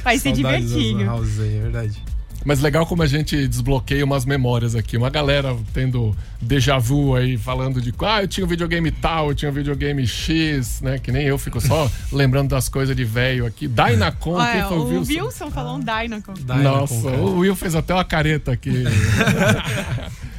[0.04, 1.12] Vai ser Saudades das lan divertido.
[1.12, 2.04] houses aí, é verdade.
[2.43, 4.97] Mas legal como a gente desbloqueia umas memórias aqui.
[4.97, 9.36] Uma galera tendo déjà vu aí, falando de ah, eu tinha um videogame tal, eu
[9.36, 10.97] tinha um videogame X, né?
[10.97, 13.67] Que nem eu fico só lembrando das coisas de velho aqui.
[13.67, 15.13] Dynacon, quem foi o o Wilson?
[15.13, 16.34] Wilson falou um Dynacon.
[16.47, 17.21] Nossa, Dynacon, cara.
[17.21, 18.84] o Will fez até uma careta aqui.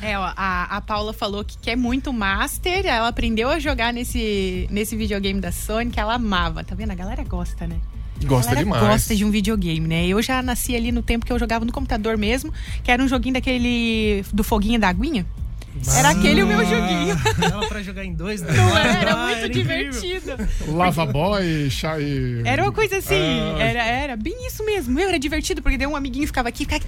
[0.02, 4.66] É, ó, a, a Paula falou que quer muito Master, ela aprendeu a jogar nesse,
[4.68, 6.64] nesse videogame da Sony, que ela amava.
[6.64, 6.90] Tá vendo?
[6.90, 7.76] A galera gosta, né?
[8.24, 8.82] Gosta demais.
[8.82, 10.06] gosta de um videogame, né?
[10.06, 13.08] Eu já nasci ali no tempo que eu jogava no computador mesmo, que era um
[13.08, 15.26] joguinho daquele do foguinho da aguinha.
[15.96, 17.16] Era aquele o meu joguinho.
[17.38, 18.52] Dava pra jogar em dois, né?
[18.52, 18.92] Não era?
[19.00, 20.32] Era Ah, muito era divertido.
[20.68, 22.04] Lava boy, chai.
[22.44, 23.14] Era uma coisa assim,
[23.56, 24.94] Ah, era, era bem isso mesmo.
[24.94, 26.82] Meu, era divertido, porque daí um amiguinho ficava aqui, ficava...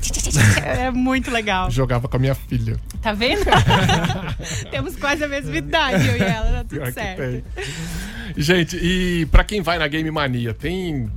[0.65, 1.71] Era muito legal.
[1.71, 2.77] Jogava com a minha filha.
[3.03, 3.45] Tá vendo?
[4.71, 7.45] Temos quase a mesma idade, eu e ela, tá tudo certo.
[8.37, 11.11] Gente, e pra quem vai na Game Mania, tem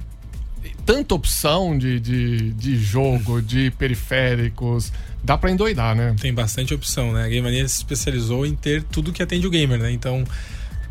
[0.87, 4.91] tanta opção de, de, de jogo, de periféricos.
[5.23, 6.15] Dá pra endoidar, né?
[6.19, 7.25] Tem bastante opção, né?
[7.25, 9.91] A Game Mania se especializou em ter tudo que atende o gamer, né?
[9.91, 10.23] Então,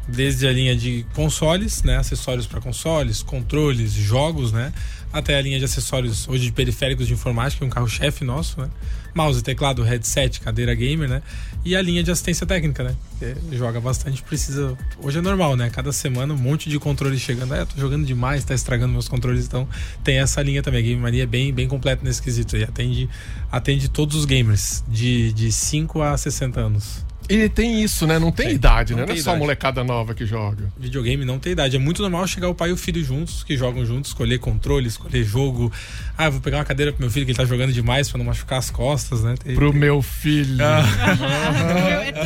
[0.07, 1.97] desde a linha de consoles, né?
[1.97, 4.73] Acessórios para consoles, controles, jogos, né?
[5.13, 8.61] até a linha de acessórios hoje de periféricos de informática, que é um carro-chefe nosso,
[8.61, 8.69] né?
[9.17, 11.23] Mouse, teclado, headset, cadeira gamer, né?
[11.65, 12.95] E a linha de assistência técnica, né?
[13.51, 14.77] Joga bastante, precisa.
[15.03, 15.71] Hoje é normal, né?
[15.71, 17.55] Cada semana um monte de controles chegando.
[17.55, 19.47] Ah, tô jogando demais, tá estragando meus controles.
[19.47, 19.67] Então
[20.05, 20.81] tem essa linha também.
[20.81, 22.59] A Game Mania é bem, bem completa nesse quesito.
[22.59, 23.09] E atende,
[23.51, 27.06] atende todos os gamers, de, de 5 a 60 anos.
[27.29, 28.19] E tem isso, né?
[28.21, 28.55] Não tem, Tem.
[28.55, 29.07] idade, Não né?
[29.07, 29.41] Não é tem só idade.
[29.43, 30.73] molecada nova que joga.
[30.79, 31.75] Videogame não tem idade.
[31.75, 34.87] É muito normal chegar o pai e o filho juntos, que jogam juntos, escolher controle,
[34.87, 35.73] escolher jogo.
[36.17, 38.17] Ah, eu vou pegar uma cadeira pro meu filho que ele tá jogando demais pra
[38.19, 39.35] não machucar as costas, né?
[39.43, 40.57] Tem- Pro tem- meu filho.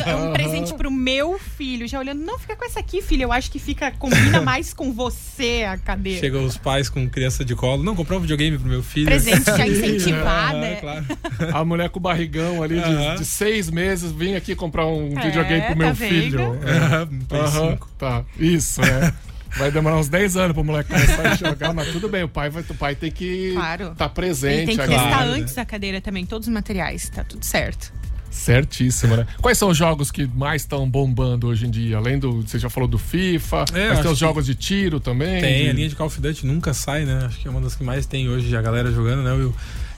[0.05, 1.87] É um presente pro meu filho.
[1.87, 3.23] Já olhando, não, fica com essa aqui, filho.
[3.23, 6.19] Eu acho que fica, combina mais com você a cadeira.
[6.19, 7.83] Chegam os pais com criança de colo.
[7.83, 9.05] Não, comprar um videogame pro meu filho.
[9.07, 10.57] Presente já incentivado.
[10.57, 10.75] Ah, é.
[10.75, 11.05] claro.
[11.53, 15.21] A mulher com o barrigão ali de, de seis meses vim aqui comprar um É,
[15.25, 16.21] videogame pro tá meu vendo?
[16.21, 16.59] filho.
[16.67, 17.89] Aham, um Play Aham, 5.
[17.97, 19.13] Tá, isso, é.
[19.57, 22.49] Vai demorar uns 10 anos pro moleque começar a jogar, mas tudo bem, o pai,
[22.49, 23.93] vai, o pai tem que Claro.
[23.97, 24.97] tá presente Ele tem que agora.
[25.01, 27.91] testar Claro, antes a cadeira também, todos os materiais, tá tudo certo.
[28.29, 29.27] Certíssimo, né?
[29.41, 31.97] Quais são os jogos que mais estão bombando hoje em dia?
[31.97, 32.41] Além do.
[32.41, 35.41] Você já falou do FIFA, É, mas tem os jogos de tiro também.
[35.41, 37.25] Tem, de- a linha de Call of Duty nunca sai, né?
[37.25, 39.53] Acho que é uma das que mais tem hoje a galera jogando, né, Will?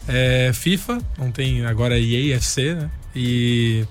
[0.07, 2.89] É, FIFA, não tem agora EA, FC, né?
[3.15, 3.85] E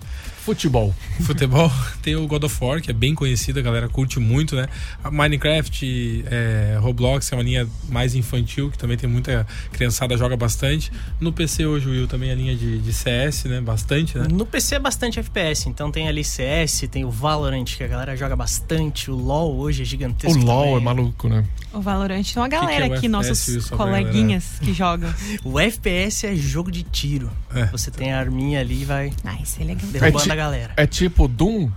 [0.44, 0.92] Futebol.
[1.20, 1.70] futebol,
[2.02, 4.66] tem o God of War, que é bem conhecido, a galera curte muito, né?
[5.02, 10.16] A Minecraft, é, Roblox, que é uma linha mais infantil, que também tem muita criançada
[10.16, 10.90] joga bastante.
[11.20, 13.61] No PC hoje, Will, também a linha de, de CS, né?
[13.61, 14.26] Bastante, né?
[14.31, 18.16] No PC é bastante FPS, então tem ali CS, tem o Valorant, que a galera
[18.16, 20.38] joga bastante, o LoL hoje é O gigantesco.
[20.40, 20.76] LOL também.
[20.76, 21.44] é maluco, né?
[21.72, 25.12] O Valorant tem uma que galera é o aqui, FPS, nossos coleguinhas que jogam.
[25.44, 27.31] O FPS é jogo de tiro.
[27.55, 27.66] É.
[27.66, 29.87] Você tem a arminha ali e vai Ah, isso é legal.
[29.90, 30.73] derrubando galera.
[30.77, 31.71] É tipo Doom?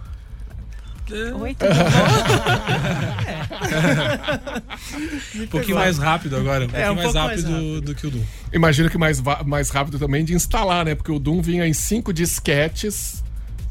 [1.39, 1.85] Oi, tudo bom?
[5.35, 7.81] Um pouquinho mais rápido agora, um pouquinho um mais, pouco mais rápido rápido.
[7.81, 8.21] do que o Doom.
[8.53, 10.95] Imagino que mais, mais rápido também de instalar, né?
[10.95, 13.23] Porque o Doom vinha em cinco disquetes.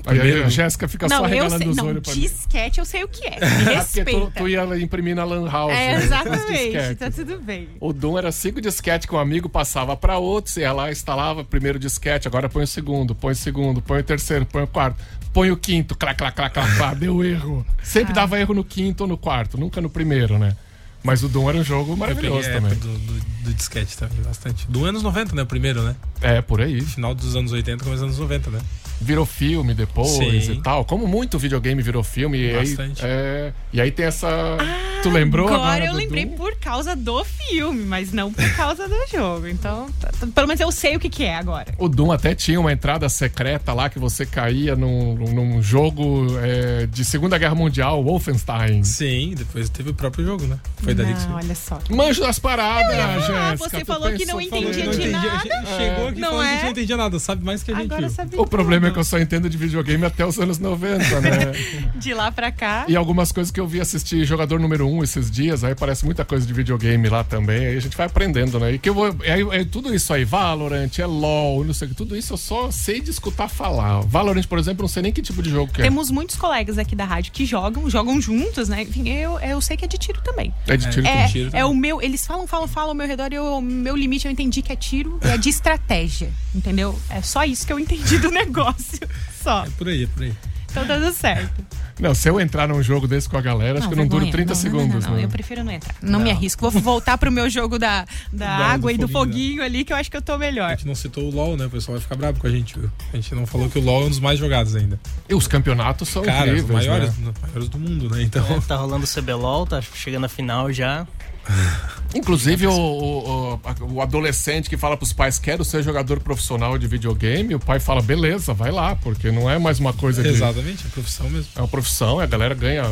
[0.07, 0.45] Aí Primeiro.
[0.45, 1.69] a Jéssica fica só Não, eu regalando sei.
[1.69, 2.21] os Não, olhos pra mim.
[2.21, 3.41] disquete eu sei o que é.
[3.41, 4.11] Me Ah, porque respeita.
[4.21, 5.73] tu, tu ia imprimir na Lan House.
[5.73, 6.95] É, né, exatamente.
[6.97, 7.69] Tá tudo bem.
[7.81, 11.41] O Doom era cinco disquetes que um amigo passava pra outro, você ia lá, instalava
[11.41, 14.67] o primeiro disquete, agora põe o segundo, põe o segundo, põe o terceiro, põe o
[14.67, 14.97] quarto,
[15.33, 17.65] põe o quinto, clá, clá, clá, clá, clá, deu erro.
[17.83, 18.17] Sempre Ah.
[18.17, 20.55] dava erro no quinto ou no quarto, nunca no primeiro, né?
[21.03, 22.75] Mas o Doom era um jogo maravilhoso também.
[22.77, 24.67] do, do, do disquete também, bastante.
[24.71, 25.43] Do anos 90, né?
[25.43, 25.95] O primeiro, né?
[26.23, 26.81] É, por aí.
[26.81, 28.59] Final dos anos 80, começo dos anos 90, né?
[29.05, 30.53] Virou filme depois Sim.
[30.53, 30.85] e tal.
[30.85, 32.39] Como muito videogame virou filme.
[32.39, 33.01] E aí, Bastante.
[33.05, 34.57] é, e aí tem essa.
[35.03, 35.63] tu lembrou agora?
[35.63, 36.37] Agora eu do lembrei Doom?
[36.37, 39.47] por causa do filme, mas não por causa do jogo.
[39.47, 41.75] Então, tá- tá- pelo menos eu sei o que, que é agora.
[41.79, 46.87] O Doom até tinha uma entrada secreta lá que você caía num, num jogo é,
[46.87, 48.83] de Segunda Guerra Mundial, Wolfenstein.
[48.85, 50.59] Sim, depois teve o próprio jogo, né?
[50.79, 51.37] Foi dali que Não, surgiu.
[51.37, 51.79] olha só.
[51.91, 53.69] Manjo das paradas, Ah, Jéssica.
[53.71, 55.41] você falou que não entendia de nada.
[55.77, 56.63] Chegou aqui Não falando que é?
[56.63, 57.85] não entendia nada, sabe mais que a gente.
[57.93, 61.21] Agora sabe O problema é que eu só entendo de videogame até os anos 90,
[61.21, 61.53] né?
[61.97, 62.85] De lá pra cá.
[62.89, 66.05] E algumas coisas que eu vi assistir jogador número 1 um esses dias, aí parece
[66.05, 68.73] muita coisa de videogame lá também, aí a gente vai aprendendo, né?
[68.73, 69.15] E que eu vou.
[69.23, 72.37] É, é tudo isso aí, Valorant, é LOL, não sei o que, tudo isso eu
[72.37, 74.01] só sei de escutar falar.
[74.01, 75.85] Valorant, por exemplo, não sei nem que tipo de jogo que é.
[75.85, 78.83] Temos muitos colegas aqui da rádio que jogam, jogam juntos, né?
[78.83, 80.53] Enfim, eu, eu sei que é de tiro também.
[80.67, 82.01] É de tiro É, tiro é o meu.
[82.01, 84.77] Eles falam, falam, falam ao meu redor e o meu limite eu entendi que é
[84.77, 86.31] tiro e é de estratégia.
[86.55, 86.99] Entendeu?
[87.11, 88.74] É só isso que eu entendi do negócio.
[89.43, 89.65] Só.
[89.65, 90.33] É por aí, é por aí.
[90.71, 91.65] Então tá tudo certo.
[92.01, 94.45] Não, se eu entrar num jogo desse com a galera, acho que não dura vergonha.
[94.45, 95.25] 30 Não, não, segundos, Não, não, né?
[95.25, 95.95] eu prefiro não entrar.
[96.03, 96.69] Não, me arrisco.
[96.69, 99.85] Vou voltar pro meu jogo da, da Da- água do e do foguinho, foguinho ali,
[99.85, 100.71] que eu acho que eu tô A melhor.
[100.71, 101.67] gente não citou o LoL, né?
[101.67, 102.91] O pessoal vai ficar bravo com a gente, viu?
[103.13, 104.99] A gente não falou que o LoL é um dos mais jogados ainda.
[105.29, 107.33] E os campeonatos são Cara, os incríveis, maiores, né?
[107.33, 108.23] os maiores do mundo, né?
[108.25, 108.45] Então.
[108.57, 111.07] É, tá rolando o CBLOL, tá chegando a final já.
[112.15, 113.61] Inclusive, o, o,
[113.93, 118.01] o- adolescente que fala pros pais, quero ser jogador profissional de videogame, o pai fala,
[118.01, 120.29] beleza, vai lá, porque não é mais uma coisa de...
[120.29, 121.49] Exatamente, é profissão mesmo.
[121.57, 122.85] É uma profissão, a galera ganha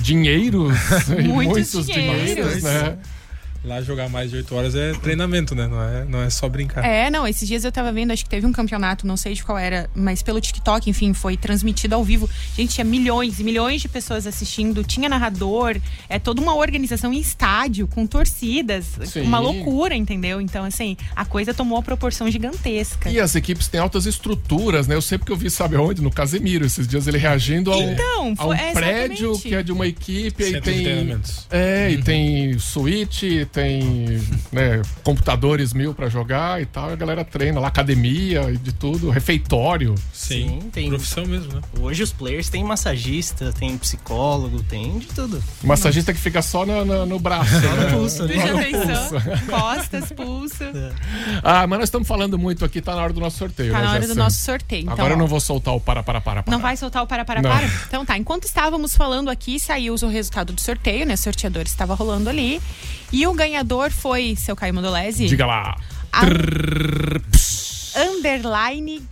[0.00, 0.72] dinheiros
[1.18, 2.28] e Muitos muitos dinheiros.
[2.28, 2.98] dinheiros, né?
[3.64, 5.66] Lá jogar mais de 8 horas é treinamento, né?
[5.66, 6.84] Não é, não é só brincar.
[6.84, 9.42] É, não, esses dias eu tava vendo, acho que teve um campeonato, não sei de
[9.42, 12.28] qual era, mas pelo TikTok, enfim, foi transmitido ao vivo.
[12.54, 15.76] Gente, tinha milhões e milhões de pessoas assistindo, tinha narrador,
[16.10, 19.22] é toda uma organização em estádio, com torcidas, Sim.
[19.22, 20.42] uma loucura, entendeu?
[20.42, 23.08] Então, assim, a coisa tomou uma proporção gigantesca.
[23.10, 24.94] E as equipes têm altas estruturas, né?
[24.94, 26.02] Eu sei porque eu vi, sabe aonde?
[26.02, 29.72] No Casemiro, esses dias ele reagindo ao, Então, ao foi- é, prédio que é de
[29.72, 30.82] uma equipe, Centro tem.
[30.82, 31.46] treinamentos.
[31.50, 34.20] É, e tem suíte, tem
[34.52, 36.90] né, computadores mil pra jogar e tal.
[36.90, 39.94] E a galera treina lá, academia e de tudo, refeitório.
[40.12, 40.88] Sim, Sim, tem.
[40.88, 41.60] profissão mesmo, né?
[41.80, 45.42] Hoje os players têm massagista, tem psicólogo, tem de tudo.
[45.62, 47.52] Massagista que fica só no, no- no braço.
[47.60, 47.90] né?
[47.92, 48.34] pulso ali.
[48.34, 49.20] Já no pensou?
[49.48, 50.64] Costas, pulso.
[51.42, 53.72] Ah, mas nós estamos falando muito aqui, tá na hora do nosso sorteio.
[53.72, 54.82] Tá né, na hora do nosso sorteio.
[54.82, 56.50] Então, Agora eu não vou soltar o para, para, para, para.
[56.52, 57.50] Não vai soltar o para, para, Não.
[57.50, 57.66] para?
[57.86, 61.14] Então tá, enquanto estávamos falando aqui, saiu o resultado do sorteio, né?
[61.14, 62.60] O sorteador estava rolando ali.
[63.14, 65.76] E o ganhador foi, seu Caio Mondolese, Diga lá.
[66.12, 66.26] a-
[68.10, 69.02] underline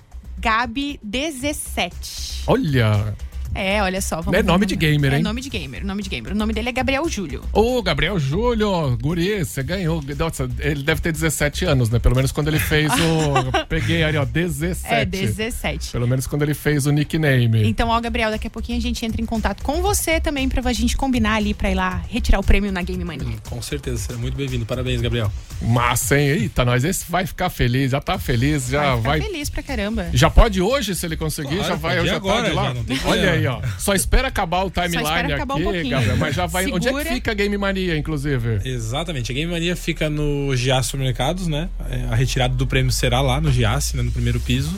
[0.41, 2.43] Gabi 17.
[2.49, 3.15] Olha.
[3.55, 4.21] É, olha só.
[4.21, 5.23] Vamos É nome de gamer, é hein?
[5.23, 6.33] nome de gamer, nome de gamer.
[6.33, 7.43] O nome dele é Gabriel Júlio.
[7.53, 10.03] Ô, Gabriel Júlio, guri, você ganhou.
[10.19, 11.99] Nossa, ele deve ter 17 anos, né?
[11.99, 13.67] Pelo menos quando ele fez o...
[13.69, 14.95] Peguei ali, ó, 17.
[14.95, 15.91] É, 17.
[15.93, 17.67] Pelo menos quando ele fez o nickname.
[17.69, 20.73] Então, ó, Gabriel, daqui a pouquinho a gente entra em contato com você também pra
[20.73, 23.37] gente combinar ali pra ir lá retirar o prêmio na Game Mania.
[23.49, 24.65] Com certeza, será muito bem-vindo.
[24.65, 25.31] Parabéns, Gabriel.
[25.61, 26.29] Massa, hein?
[26.29, 29.21] Eita, nós, esse vai ficar feliz, já tá feliz, já Vai vai.
[29.21, 30.07] ficar feliz pra caramba.
[30.13, 32.55] Já pode hoje, se ele conseguir, Claro, já vai, pode ir já agora, tá de
[32.55, 32.63] lá.
[32.65, 33.42] já, Olha problema.
[33.49, 33.61] Aí, ó.
[33.79, 35.91] Só espera acabar o timeline um aqui, pouquinho.
[35.91, 36.17] Gabriel.
[36.17, 36.65] Mas já vai.
[36.67, 37.05] Onde é que Segura.
[37.05, 38.61] fica a Game Mania, inclusive?
[38.65, 39.31] Exatamente.
[39.31, 41.69] A Game Mania fica no Giasse Supermercados, né?
[41.91, 44.03] É, A retirada do prêmio será lá no Giasse, né?
[44.03, 44.75] no primeiro piso.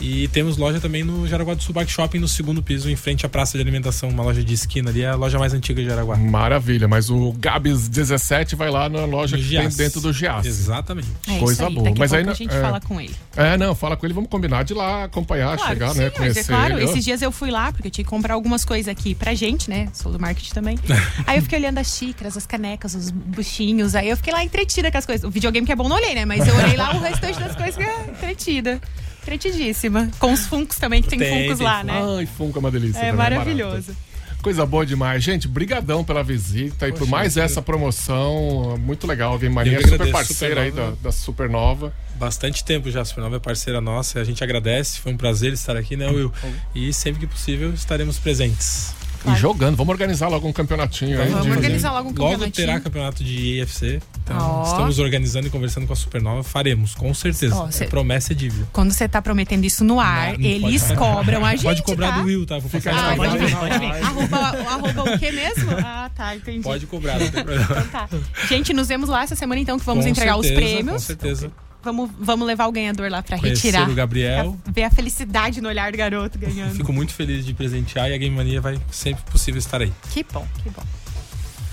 [0.00, 3.26] E temos loja também no Jaraguá do Sul Bike Shopping, no segundo piso, em frente
[3.26, 5.88] à praça de alimentação, uma loja de esquina ali, é a loja mais antiga de
[5.88, 6.16] Jaraguá.
[6.16, 10.48] Maravilha, mas o Gabs 17 vai lá na loja No que tem dentro do Giasse.
[10.48, 11.08] Exatamente.
[11.28, 11.74] É Coisa aí.
[11.74, 11.84] boa.
[11.84, 12.60] Daqui Mas a aí a gente é.
[12.60, 13.14] fala com ele.
[13.36, 16.04] É, não, fala com ele, vamos combinar de ir lá acompanhar, Claro chegar, que né?
[16.04, 16.78] sim, mas é Conhecer claro.
[16.78, 16.84] ele.
[16.84, 19.68] Esses dias eu fui lá, porque eu tinha que comprar algumas coisas aqui pra gente,
[19.68, 19.88] né?
[19.92, 20.78] Sou do marketing também.
[21.26, 23.94] aí eu fiquei olhando as xícaras, as canecas, os buchinhos.
[23.94, 25.24] Aí eu fiquei lá entretida com as coisas.
[25.24, 26.24] O videogame que é bom não olhei, né?
[26.24, 28.80] Mas eu olhei lá o restante das coisas que é entretida.
[29.22, 30.10] Entretidíssima.
[30.18, 32.00] Com os funcos também, que tem, Tem, funcos tem lá, né?
[32.18, 32.98] Ai, Funko é uma delícia.
[32.98, 33.92] É também, maravilhoso.
[33.92, 34.10] barato.
[34.42, 35.22] Coisa boa demais.
[35.22, 38.78] Gente, brigadão pela visita e por Poxa, mais eu- essa promoção.
[38.80, 39.34] Muito legal.
[39.34, 41.92] A Game Mania Eu é que super agradeço, parceira aí da, da Supernova.
[42.16, 45.76] Bastante tempo já, a Supernova é parceira nossa, a gente agradece, foi um prazer estar
[45.76, 46.32] aqui, né, Will?
[46.74, 48.94] E sempre que possível estaremos presentes.
[49.22, 49.36] Claro.
[49.36, 49.76] E jogando.
[49.76, 51.28] Vamos organizar logo um campeonatinho aí.
[51.28, 52.52] Vamos de- organizar logo um Logo campeonatinho.
[52.66, 54.62] terá campeonato de IFC, então Ó.
[54.64, 57.54] estamos organizando e conversando com a Supernova, faremos, com certeza.
[57.54, 58.66] Ó, cê- É promessa é dívida.
[58.72, 61.82] Quando você tá prometendo isso no ar, Não, não eles pode- cobram a gente, Pode
[61.82, 62.18] cobrar tá?
[62.20, 62.58] do Will, tá?
[62.58, 63.46] Vou Fica passar Ah, a pode chave.
[63.46, 64.04] vir, pode vir.
[64.04, 65.70] Arroba, arroba o que mesmo?
[65.84, 66.62] Ah, tá, entendi.
[66.62, 67.62] Pode cobrar, não tem problema.
[67.64, 68.08] Então tá.
[68.48, 70.92] Gente, nos vemos lá essa semana então que vamos Com entregar os certeza, prêmios.
[70.94, 71.52] Com certeza.
[71.82, 73.88] Vamos, vamos levar o ganhador lá Conhecer retirar.
[73.88, 74.58] o Gabriel.
[74.64, 76.74] Pra ver a felicidade no olhar do garoto ganhando.
[76.74, 79.92] Fico muito feliz de presentear e a Game Mania vai sempre possível estar aí.
[80.12, 80.82] Que bom, que bom.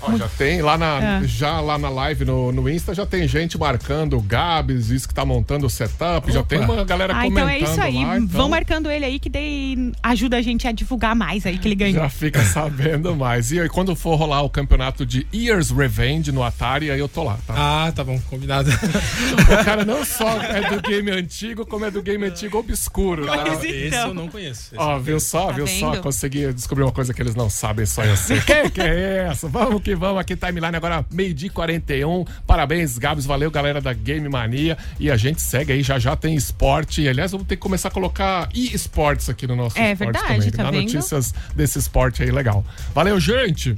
[0.00, 1.20] Ó, já tem lá na, É.
[1.24, 5.14] já lá na live no, no Insta, já tem gente marcando o Gabs, isso que
[5.14, 6.30] tá montando o setup.
[6.32, 6.48] Já Opa.
[6.48, 8.04] tem uma galera Ah, então comentando é isso aí.
[8.04, 8.16] lá.
[8.18, 11.66] então Vão marcando ele aí que daí ajuda a gente a divulgar mais aí que
[11.68, 12.02] ele ganhou.
[12.02, 13.50] Já fica sabendo mais.
[13.52, 17.24] E aí, quando for rolar o campeonato de Years Revenge no Atari, aí eu tô
[17.24, 17.54] lá, tá?
[17.86, 18.70] Ah, tá bom, combinado.
[18.70, 23.36] O cara não só é do game antigo, como é do game antigo obscuro, tá?
[23.46, 24.08] Mas Esse então.
[24.08, 24.74] eu não conheço.
[24.74, 25.90] Esse Ó, viu só, Tá viu só?
[25.92, 26.02] vendo?
[26.02, 28.40] Consegui descobrir uma coisa que eles não sabem, só eu sei.
[28.42, 29.48] que que é essa?
[29.48, 32.22] Vamos que vamos aqui, timeline agora, meio-dia e 41.
[32.46, 34.76] Parabéns, Gabs, valeu, galera da Game Mania.
[35.00, 37.00] E a gente segue aí, já já tem esporte.
[37.00, 40.28] E, aliás, vamos ter que começar a colocar e-sports aqui no nosso É esporte verdade,
[40.34, 40.50] também.
[40.50, 40.82] tá Dá vendo?
[40.92, 42.62] notícias desse esporte aí legal.
[42.94, 43.76] Valeu, gente!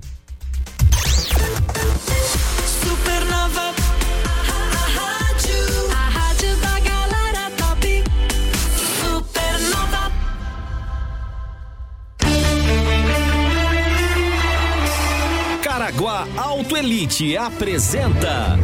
[15.90, 18.56] Caraguá Auto Elite apresenta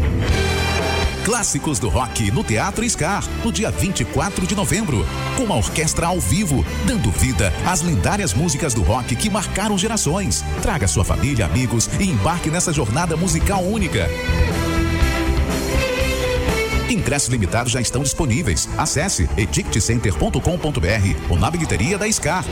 [1.25, 5.05] Clássicos do rock no Teatro Scar, no dia 24 de novembro.
[5.37, 10.45] Com uma orquestra ao vivo, dando vida às lendárias músicas do rock que marcaram gerações.
[10.63, 14.09] Traga sua família, amigos e embarque nessa jornada musical única.
[16.89, 18.69] Ingressos limitados já estão disponíveis.
[18.79, 20.41] Acesse edictcenter.com.br
[21.29, 22.45] ou na bilheteria da Scar.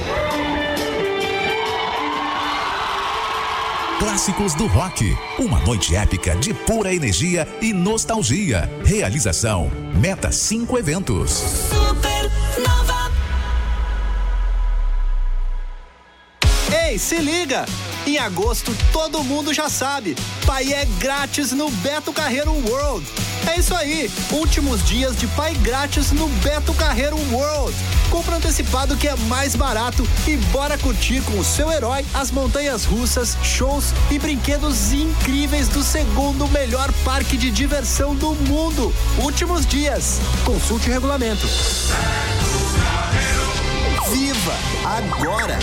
[4.04, 5.16] Clássicos do Rock.
[5.38, 8.70] Uma noite épica de pura energia e nostalgia.
[8.84, 11.30] Realização: Meta 5 Eventos.
[11.30, 12.83] Supernova.
[16.94, 17.66] Ei, se liga!
[18.06, 20.14] Em agosto, todo mundo já sabe.
[20.46, 23.04] Pai é grátis no Beto Carreiro World.
[23.52, 27.76] É isso aí, últimos dias de pai grátis no Beto Carreiro World.
[28.10, 32.84] Compra antecipado que é mais barato e bora curtir com o seu herói as montanhas
[32.84, 38.94] russas, shows e brinquedos incríveis do segundo melhor parque de diversão do mundo.
[39.18, 40.20] Últimos dias.
[40.44, 41.48] Consulte o regulamento.
[44.12, 45.58] Viva agora!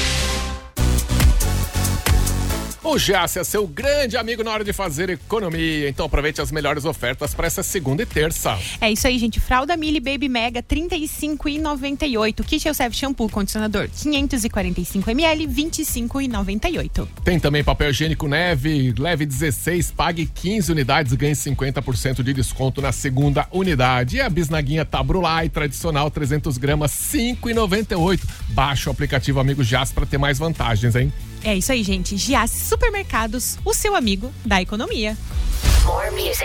[2.84, 5.88] O Giasse é seu grande amigo na hora de fazer economia.
[5.88, 8.58] Então aproveite as melhores ofertas para essa segunda e terça.
[8.82, 9.40] É isso aí, gente.
[9.40, 12.44] Fralda Mili Baby Mega, R$ 35,98.
[12.44, 17.08] Kit Elsef Shampoo Condicionador, 545 ml, R$ 25,98.
[17.24, 22.92] Tem também papel higiênico neve, leve 16, pague 15 unidades, ganhe 50% de desconto na
[22.92, 24.18] segunda unidade.
[24.18, 28.22] E a bisnaguinha Tabrulai tradicional 300 gramas, 5,98.
[28.50, 31.14] Baixe o aplicativo Amigo Giasse para ter mais vantagens, hein?
[31.44, 32.18] É isso aí, gente.
[32.18, 35.18] Giasse Supermercados, o seu amigo da economia.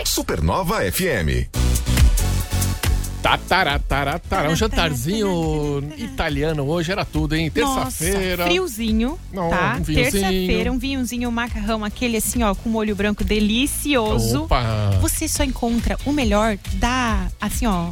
[0.07, 1.49] Supernova FM.
[3.22, 7.51] Tataratatara, um jantarzinho italiano hoje era tudo, hein?
[7.51, 8.44] Terça-feira.
[8.44, 9.76] Friozinho, Não, tá?
[9.80, 10.12] um vinhozinho.
[10.22, 14.44] Terça-feira, um vinhozinho, um macarrão, aquele assim, ó, com molho branco delicioso.
[14.44, 14.90] Opa!
[15.01, 17.90] Você só encontra o melhor da, assim, ó,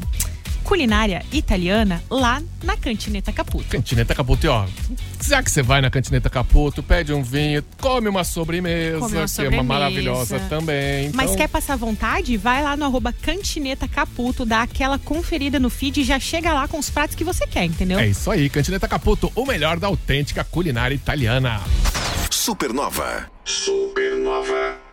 [0.65, 3.69] culinária italiana lá na Cantineta Caputo.
[3.69, 4.67] Cantineta Caputo, e ó,
[5.23, 9.09] já que você vai na Cantineta Caputo, pede um vinho, come uma sobremesa, Come uma
[9.11, 9.63] que é uma sobremesa.
[9.63, 11.11] maravilhosa também.
[11.15, 12.37] Mas Então, quer passar vontade?
[12.37, 16.67] Vai lá no arroba Cantineta Caputo, dá aquela conferida no feed e já chega lá
[16.67, 17.99] com os pratos que você quer, entendeu?
[17.99, 21.61] É isso aí, Cantineta Caputo, o melhor da autêntica culinária italiana.
[22.31, 23.31] Supernova.
[23.45, 24.84] Supernova.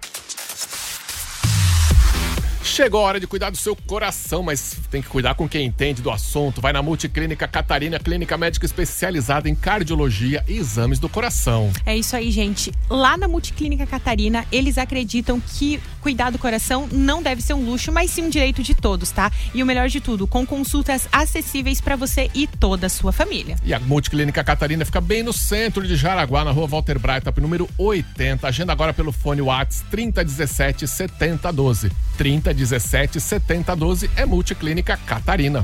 [2.72, 6.02] Chegou a hora de cuidar do seu coração, mas tem que cuidar com quem entende
[6.02, 6.62] do assunto.
[6.62, 11.70] Vai na Multiclínica Catarina, clínica médica especializada em cardiologia e exames do coração.
[11.86, 12.72] É isso aí, gente.
[12.90, 17.92] Lá na Multiclínica Catarina, eles acreditam que cuidar do coração não deve ser um luxo,
[17.92, 19.30] mas sim um direito de todos, tá?
[19.54, 23.58] E o melhor de tudo, com consultas acessíveis para você e toda a sua família.
[23.66, 27.70] E a Multiclínica Catarina fica bem no centro de Jaraguá, na rua Walter Breitap, número
[27.78, 28.48] 80.
[28.48, 31.92] Agenda agora pelo fone Whats 3017 7012.
[32.18, 35.64] 3017 7012 é Multiclínica Catarina.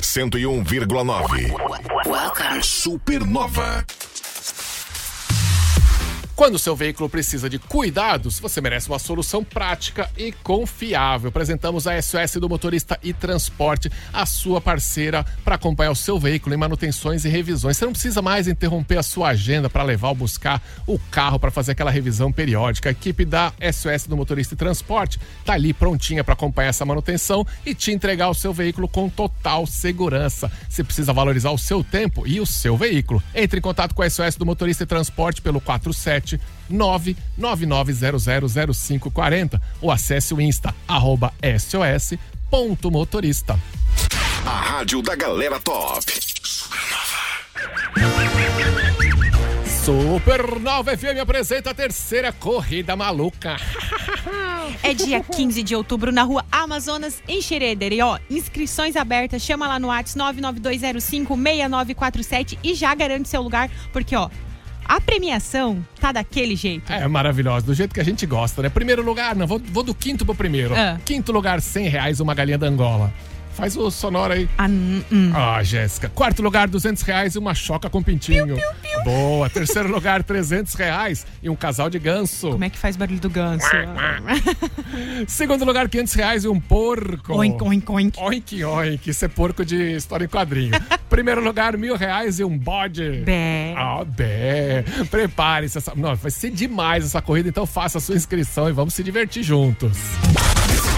[0.00, 2.62] 101,9.
[2.62, 3.84] Supernova.
[6.42, 11.28] Quando seu veículo precisa de cuidados, você merece uma solução prática e confiável.
[11.28, 16.52] Apresentamos a SOS do Motorista e Transporte, a sua parceira para acompanhar o seu veículo
[16.52, 17.76] em manutenções e revisões.
[17.76, 21.52] Você não precisa mais interromper a sua agenda para levar ou buscar o carro para
[21.52, 22.88] fazer aquela revisão periódica.
[22.88, 27.46] A equipe da SOS do Motorista e Transporte está ali prontinha para acompanhar essa manutenção
[27.64, 30.50] e te entregar o seu veículo com total segurança.
[30.68, 33.22] Você precisa valorizar o seu tempo e o seu veículo.
[33.32, 36.31] Entre em contato com a SOS do Motorista e Transporte pelo 47
[36.70, 43.58] 999000540 ou acesse o Insta, arroba sos.motorista.
[44.44, 46.12] A rádio da galera top.
[49.84, 53.56] Supernova FM apresenta a terceira corrida maluca.
[54.80, 57.92] É dia 15 de outubro na rua Amazonas, em Xereder.
[57.92, 64.14] E ó, inscrições abertas, chama lá no WhatsApp 992056947 e já garante seu lugar, porque
[64.14, 64.30] ó,
[64.84, 66.92] a premiação tá daquele jeito.
[66.92, 68.68] É maravilhosa, do jeito que a gente gosta, né?
[68.68, 70.74] Primeiro lugar, não, vou, vou do quinto pro primeiro.
[70.74, 70.98] Ah.
[71.04, 73.12] Quinto lugar, 100 reais, uma galinha da Angola.
[73.54, 74.48] Faz o sonoro aí.
[74.56, 75.32] Ah, hum, hum.
[75.34, 76.08] Ah, Jéssica.
[76.08, 78.56] Quarto lugar, 200 reais e uma choca com pintinho.
[79.04, 79.48] Boa.
[79.50, 82.50] Terceiro lugar, 300 reais e um casal de ganso.
[82.50, 83.66] Como é que faz barulho do ganso?
[85.26, 87.34] Segundo lugar, 500 reais e um porco.
[87.34, 88.20] Oink, oink, oink.
[88.20, 89.10] Oink, oink.
[89.10, 90.72] Isso é porco de história em quadrinho.
[91.08, 93.22] Primeiro lugar, mil reais e um bode.
[93.24, 93.74] Bé.
[93.76, 94.84] Ah, bé.
[95.10, 95.78] Prepare-se.
[95.78, 95.92] Essa...
[95.94, 99.42] Não, vai ser demais essa corrida, então faça a sua inscrição e vamos se divertir
[99.42, 99.98] juntos.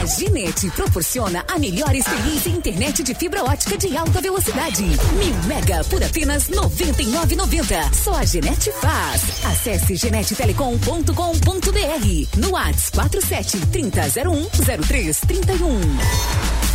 [0.04, 4.84] A Ginete proporciona a melhor experiência em internet de fibra ótica de alta velocidade.
[4.84, 7.94] Mil mega por apenas R$ 99,90.
[7.94, 9.22] Só a Ginete faz.
[9.46, 12.38] Acesse genetetelecom.com.br.
[12.38, 14.50] No WhatsApp 47 3001
[14.84, 16.73] 0331.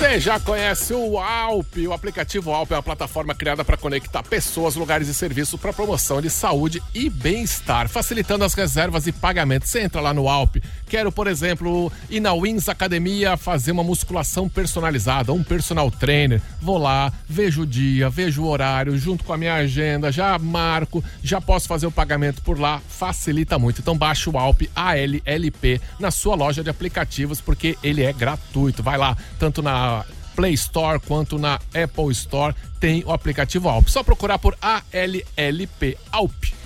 [0.00, 1.76] Você já conhece o Alp?
[1.86, 6.22] O aplicativo Alp é uma plataforma criada para conectar pessoas, lugares e serviços para promoção
[6.22, 9.68] de saúde e bem-estar, facilitando as reservas e pagamentos.
[9.68, 10.56] Você entra lá no Alp.
[10.90, 16.42] Quero, por exemplo, ir na Wins Academia fazer uma musculação personalizada, um personal trainer.
[16.60, 21.02] Vou lá, vejo o dia, vejo o horário, junto com a minha agenda, já marco,
[21.22, 22.82] já posso fazer o pagamento por lá.
[22.88, 23.80] Facilita muito.
[23.80, 28.82] Então baixe o Alp ALLP na sua loja de aplicativos porque ele é gratuito.
[28.82, 33.86] Vai lá, tanto na Play Store quanto na Apple Store tem o aplicativo Alp.
[33.86, 36.59] Só procurar por ALLP Alp.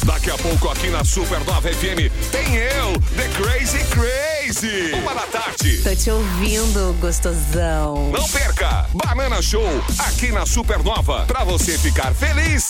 [0.06, 4.94] Daqui a pouco aqui na Supernova FM tem eu, The Crazy Crazy.
[5.02, 5.82] Uma da tarde.
[5.82, 8.12] Tô te ouvindo, gostosão.
[8.12, 8.88] Não perca!
[8.94, 12.70] Banana Show aqui na Supernova pra você ficar feliz,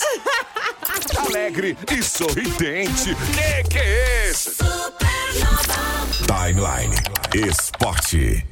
[1.28, 3.14] alegre e sorridente.
[3.14, 4.56] Que que é esse?
[6.26, 6.96] Timeline
[7.34, 8.46] Esporte.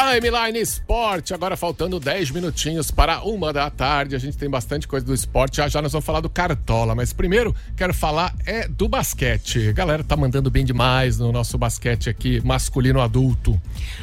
[0.00, 4.16] Timeline Esporte, agora faltando 10 minutinhos para uma da tarde.
[4.16, 5.58] A gente tem bastante coisa do esporte.
[5.58, 9.68] Já já nós vamos falar do Cartola, mas primeiro quero falar é do basquete.
[9.68, 13.60] A galera tá mandando bem demais no nosso basquete aqui, masculino adulto.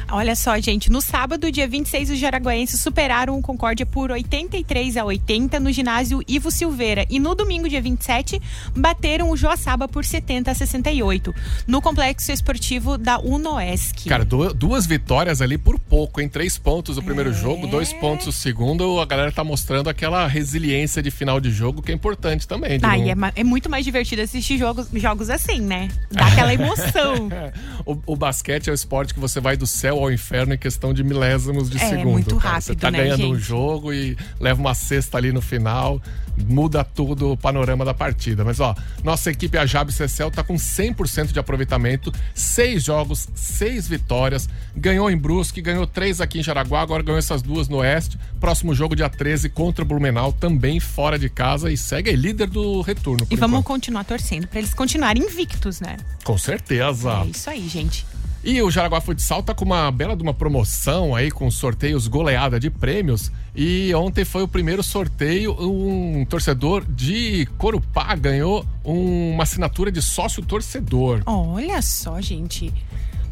[0.08, 5.04] Olha só, gente, no sábado, dia 26, os jaraguaenses superaram o Concórdia por 83 a
[5.04, 7.06] 80 no ginásio Ivo Silveira.
[7.10, 8.40] E no domingo, dia 27,
[8.76, 11.34] bateram o Joaçaba por 70 a 68,
[11.66, 14.08] no complexo esportivo da Unoesc.
[14.08, 17.02] Cara, du- duas vitórias ali por pouco, em três pontos o É.
[17.02, 19.00] primeiro jogo, dois pontos o segundo.
[19.00, 22.78] A galera tá mostrando aquela resiliência de final de jogo que é importante também.
[22.82, 25.88] Ai, não- é, é muito mais divertido assistir jogos, jogos assim, né?
[26.10, 27.28] Dá aquela emoção.
[27.86, 30.92] o, o basquete é o esporte que você vai do céu ao inferno em questão
[30.92, 32.10] de milésimos de É, segundo.
[32.10, 32.60] muito cara.
[32.60, 33.44] Você rápido, tá né, ganhando um gente?
[33.46, 36.00] jogo e leva uma cesta ali no final,
[36.48, 38.44] muda tudo o panorama da partida.
[38.44, 43.88] Mas ó, nossa equipe a Jab Cecel tá com 100% de aproveitamento, seis jogos, seis
[43.88, 48.18] vitórias, ganhou em Brusque, ganhou três aqui em Jaraguá, agora ganhou essas duas no Oeste.
[48.40, 52.48] Próximo jogo dia 13 contra o Blumenau, também fora de casa e segue aí líder
[52.48, 53.26] do retorno.
[53.30, 53.66] E vamos enquanto.
[53.66, 55.96] continuar torcendo pra eles continuarem invictos, né?
[56.24, 57.22] Com certeza.
[57.24, 58.06] É isso aí, gente.
[58.44, 62.58] E o Jaraguá Futsal tá com uma bela de uma promoção aí com sorteios goleada
[62.58, 63.32] de prêmios.
[63.54, 70.00] E ontem foi o primeiro sorteio, um torcedor de Corupá ganhou um- uma assinatura de
[70.00, 71.20] sócio torcedor.
[71.26, 72.72] Olha só, gente.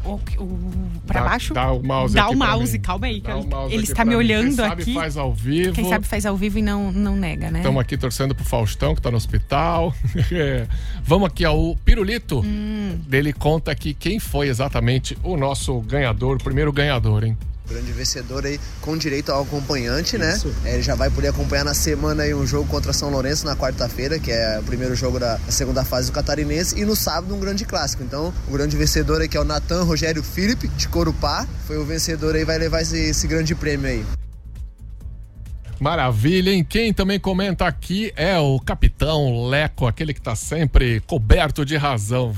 [0.07, 0.59] O, o,
[1.05, 1.53] pra Dá- baixo.
[1.53, 3.21] dá o mouse Dá o mouse, calma aí.
[3.25, 4.93] ele- mouse ele está me olhando Quem sabe aqui.
[4.93, 5.73] faz ao vivo.
[5.73, 7.59] Quem sabe faz ao vivo e não, não nega, né?
[7.59, 9.93] Estamos aqui torcendo pro Faustão, que tá no hospital.
[10.31, 10.67] É.
[11.03, 12.41] Vamos aqui ao Pirulito.
[12.45, 12.99] Hum.
[13.11, 17.37] Ele conta aqui quem foi exatamente o nosso ganhador, o primeiro ganhador, hein?
[17.69, 20.35] Grande vencedor aí com direito ao acompanhante, né?
[20.35, 20.53] Isso.
[20.63, 23.55] É, Ele já vai poder acompanhar na semana aí um jogo contra São Lourenço na
[23.57, 27.39] quarta-feira, que é o primeiro jogo da segunda fase do Catarinense, e no sábado um
[27.39, 28.03] grande clássico.
[28.03, 31.85] Então, o grande vencedor aí que é o Natan Rogério Felipe, de Corupá, foi o
[31.85, 34.05] vencedor aí, vai levar esse, esse grande prêmio aí.
[35.79, 36.65] Maravilha, hein?
[36.67, 42.33] Quem também comenta aqui é o capitão Leco, aquele que tá sempre coberto de razão.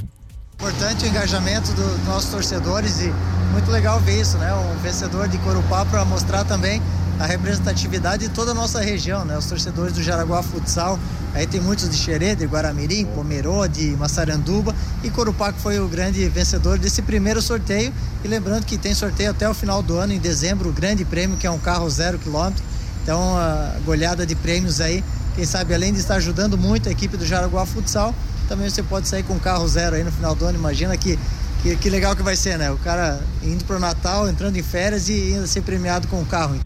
[0.55, 3.13] Importante o engajamento dos nossos torcedores e
[3.59, 4.53] muito legal ver isso, né?
[4.53, 6.81] Um vencedor de Corupá para mostrar também
[7.19, 9.37] a representatividade de toda a nossa região, né?
[9.37, 10.97] Os torcedores do Jaraguá Futsal,
[11.33, 15.89] aí tem muitos de Xerê, de Guaramirim, Pomerô, de Massaranduba e Corupá que foi o
[15.89, 17.93] grande vencedor desse primeiro sorteio.
[18.23, 21.35] E lembrando que tem sorteio até o final do ano, em dezembro, o grande prêmio
[21.35, 22.63] que é um carro zero quilômetro.
[23.03, 25.03] Então, a goleada de prêmios aí,
[25.35, 28.15] quem sabe além de estar ajudando muito a equipe do Jaraguá Futsal,
[28.47, 30.57] também você pode sair com um carro zero aí no final do ano.
[30.57, 31.19] Imagina que,
[31.61, 32.71] que, que legal que vai ser, né?
[32.71, 36.59] O cara indo pro Natal, entrando em férias e ainda ser premiado com um carro.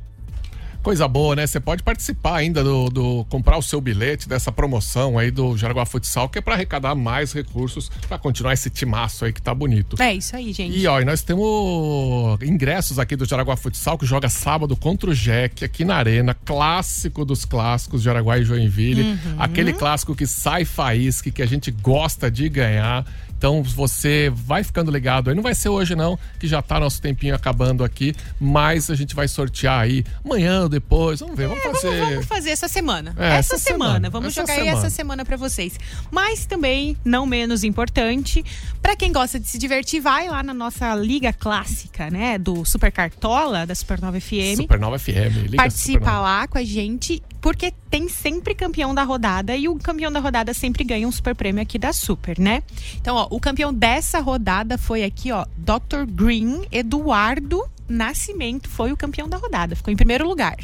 [0.83, 1.47] Coisa boa, né?
[1.47, 5.85] Você pode participar ainda do, do- comprar o seu bilhete dessa promoção aí do Jaraguá
[5.85, 9.95] Futsal, que é para arrecadar mais recursos para continuar esse timaço aí que tá bonito.
[10.01, 10.77] É isso aí, gente.
[10.77, 15.15] E ó, e nós temos ingressos aqui do Jaraguá Futsal, que joga sábado contra o
[15.15, 19.03] Jack aqui na Arena, clássico dos clássicos de Jaraguá e Joinville.
[19.03, 19.35] Uhum.
[19.39, 23.05] Aquele clássico que sai faísca, que a gente gosta de ganhar.
[23.43, 25.35] Então você vai ficando ligado aí.
[25.35, 28.15] Não vai ser hoje, não, que já tá nosso tempinho acabando aqui.
[28.39, 31.19] Mas a gente vai sortear aí amanhã ou depois.
[31.19, 31.93] Vamos ver, vamos fazer.
[31.93, 33.13] É, Vamos fazer essa semana.
[33.17, 33.83] É, essa, essa semana.
[33.83, 34.09] semana.
[34.09, 34.77] Vamos Essa jogar aí semana.
[34.77, 35.77] essa semana pra vocês.
[36.09, 38.45] Mas também, não menos importante,
[38.81, 42.37] pra quem gosta de se divertir, vai lá na nossa liga clássica, né?
[42.37, 44.55] Do Super Cartola, da Supernova FM.
[44.55, 45.09] Supernova FM.
[45.43, 46.21] Liga Participa Supernova.
[46.21, 50.53] lá com a gente, porque tem sempre campeão da rodada e o campeão da rodada
[50.53, 52.63] sempre ganha um super prêmio aqui da Super, né?
[52.95, 56.05] Então, ó, o campeão dessa rodada foi aqui, ó, Dr.
[56.07, 60.55] Green Eduardo Nascimento foi o campeão da rodada, ficou em primeiro lugar.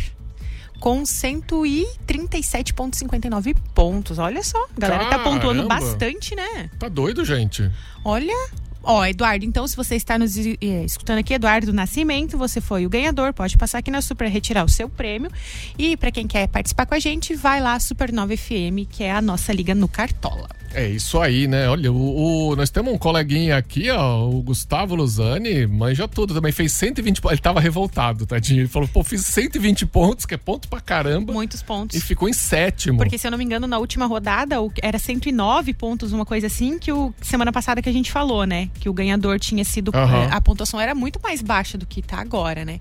[0.80, 4.18] Com 137,59 pontos.
[4.18, 5.86] Olha só, a galera tá pontuando Caramba.
[5.86, 6.70] bastante, né?
[6.80, 7.70] Tá doido, gente.
[8.06, 8.34] Olha.
[8.82, 10.56] Ó, Eduardo, então se você está nos eh,
[10.86, 14.70] escutando aqui, Eduardo Nascimento, você foi o ganhador, pode passar aqui na Super retirar o
[14.70, 15.30] seu prêmio.
[15.78, 19.22] E para quem quer participar com a gente, vai lá Supernova FM, que é a
[19.22, 20.59] nossa liga no Cartola.
[20.74, 21.68] É isso aí, né?
[21.68, 26.52] Olha, o, o- nós temos um coleguinha aqui, ó, o Gustavo Luzani, manja tudo também,
[26.52, 27.34] fez 120 pontos.
[27.34, 28.62] Ele tava revoltado, tadinho.
[28.62, 31.34] Ele falou, pô, fiz 120 pontos, que é ponto pra caramba.
[31.34, 31.98] Muitos pontos.
[31.98, 32.98] E ficou em sétimo.
[33.00, 36.78] Porque, se eu não me engano, na última rodada era 109 pontos, uma coisa assim,
[36.78, 38.70] que o semana passada que a gente falou, né?
[38.80, 39.92] Que o ganhador tinha sido.
[39.94, 42.80] Eh, A pontuação era muito mais baixa do que tá agora, né?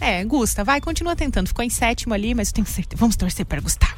[0.00, 1.46] É, Gusta, vai, continua tentando.
[1.48, 2.98] Ficou em sétimo ali, mas eu tenho certeza.
[2.98, 3.94] Vamos torcer para Gustavo.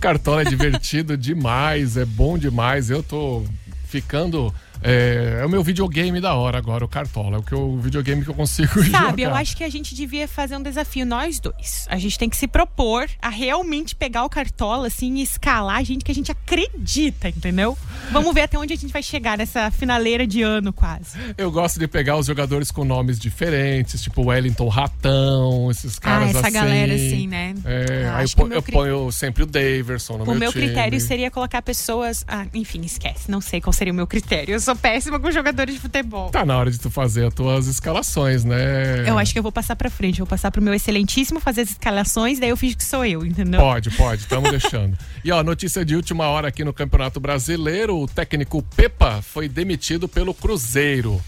[0.00, 2.75] Cartola é divertido demais, é bom demais.
[2.90, 3.42] Eu tô
[3.88, 4.54] ficando.
[4.82, 7.36] É, é o meu videogame da hora agora, o Cartola.
[7.36, 9.22] É o, que eu- o videogame que eu consigo Sabe, jogar.
[9.22, 11.86] eu acho que a gente devia fazer um desafio, nós dois.
[11.90, 15.82] A gente tem que se propor a realmente pegar o cartola, assim, e escalar a
[15.82, 17.76] gente que a gente acredita, entendeu?
[18.10, 21.18] Vamos ver até onde a gente vai chegar nessa finaleira de ano, quase.
[21.36, 26.40] Eu gosto de pegar os jogadores com nomes diferentes, tipo Wellington Ratão, esses caras essa
[26.40, 26.52] assim.
[26.52, 27.54] galera assim, né?
[27.64, 30.36] É, Eu aí eu, o meu eu cri- ponho sempre o Daverson no O meu,
[30.38, 30.66] meu time.
[30.66, 32.24] critério seria colocar pessoas.
[32.28, 33.30] Ah, enfim, esquece.
[33.30, 34.54] Não sei qual seria o meu critério.
[34.66, 36.28] Eu sou péssima com jogadores de futebol.
[36.30, 39.08] Tá na hora de tu fazer as tuas escalações, né?
[39.08, 40.18] Eu acho que eu vou passar pra frente.
[40.18, 43.60] Vou passar pro meu excelentíssimo fazer as escalações, daí eu finge que sou eu, entendeu?
[43.60, 44.98] Pode, pode, estamos deixando.
[45.24, 50.08] E ó, notícia de última hora aqui no Campeonato Brasileiro: o técnico Pepa foi demitido
[50.08, 51.20] pelo Cruzeiro.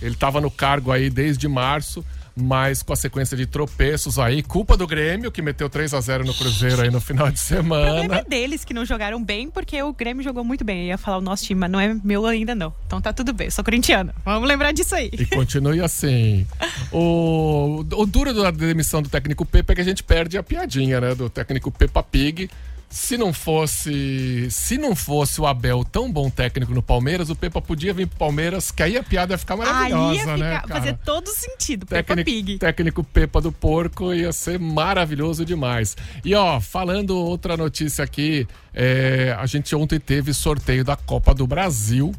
[0.00, 2.04] Ele estava no cargo aí desde março,
[2.40, 6.24] mas com a sequência de tropeços aí, culpa do Grêmio, que meteu 3 a 0
[6.24, 8.16] no Cruzeiro aí no final de O problema semana.
[8.18, 10.82] é deles que não jogaram bem, porque o Grêmio jogou muito bem.
[10.82, 12.72] Eu ia falar o nosso time, mas não é meu ainda, não.
[12.86, 14.14] Então tá tudo bem, eu sou corintiana.
[14.24, 15.10] Vamos lembrar disso aí.
[15.12, 16.46] E continue assim.
[16.92, 21.00] O, o duro da demissão do técnico Pepa é que a gente perde a piadinha,
[21.00, 21.14] né?
[21.14, 22.48] Do técnico Peppa Pig.
[22.90, 24.48] Se não fosse.
[24.50, 28.18] Se não fosse o Abel tão bom técnico no Palmeiras, o Pepa podia vir pro
[28.18, 30.50] Palmeiras, que aí a piada ia ficar Aí maravilhosa, ia ficar, né?
[30.60, 30.68] Cara?
[30.68, 31.84] fazer todo sentido.
[31.84, 32.58] Técnico, Pig.
[32.58, 35.96] técnico Pepa do Porco ia ser maravilhoso demais.
[36.24, 41.46] E ó, falando outra notícia aqui, é, a gente ontem teve sorteio da Copa do
[41.46, 42.14] Brasil.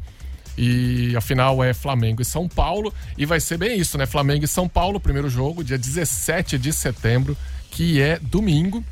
[0.55, 2.93] E a final é Flamengo e São Paulo.
[3.17, 4.05] E vai ser bem isso, né?
[4.05, 7.35] Flamengo e São Paulo, primeiro jogo, dia 17 de setembro,
[7.71, 8.83] que é domingo.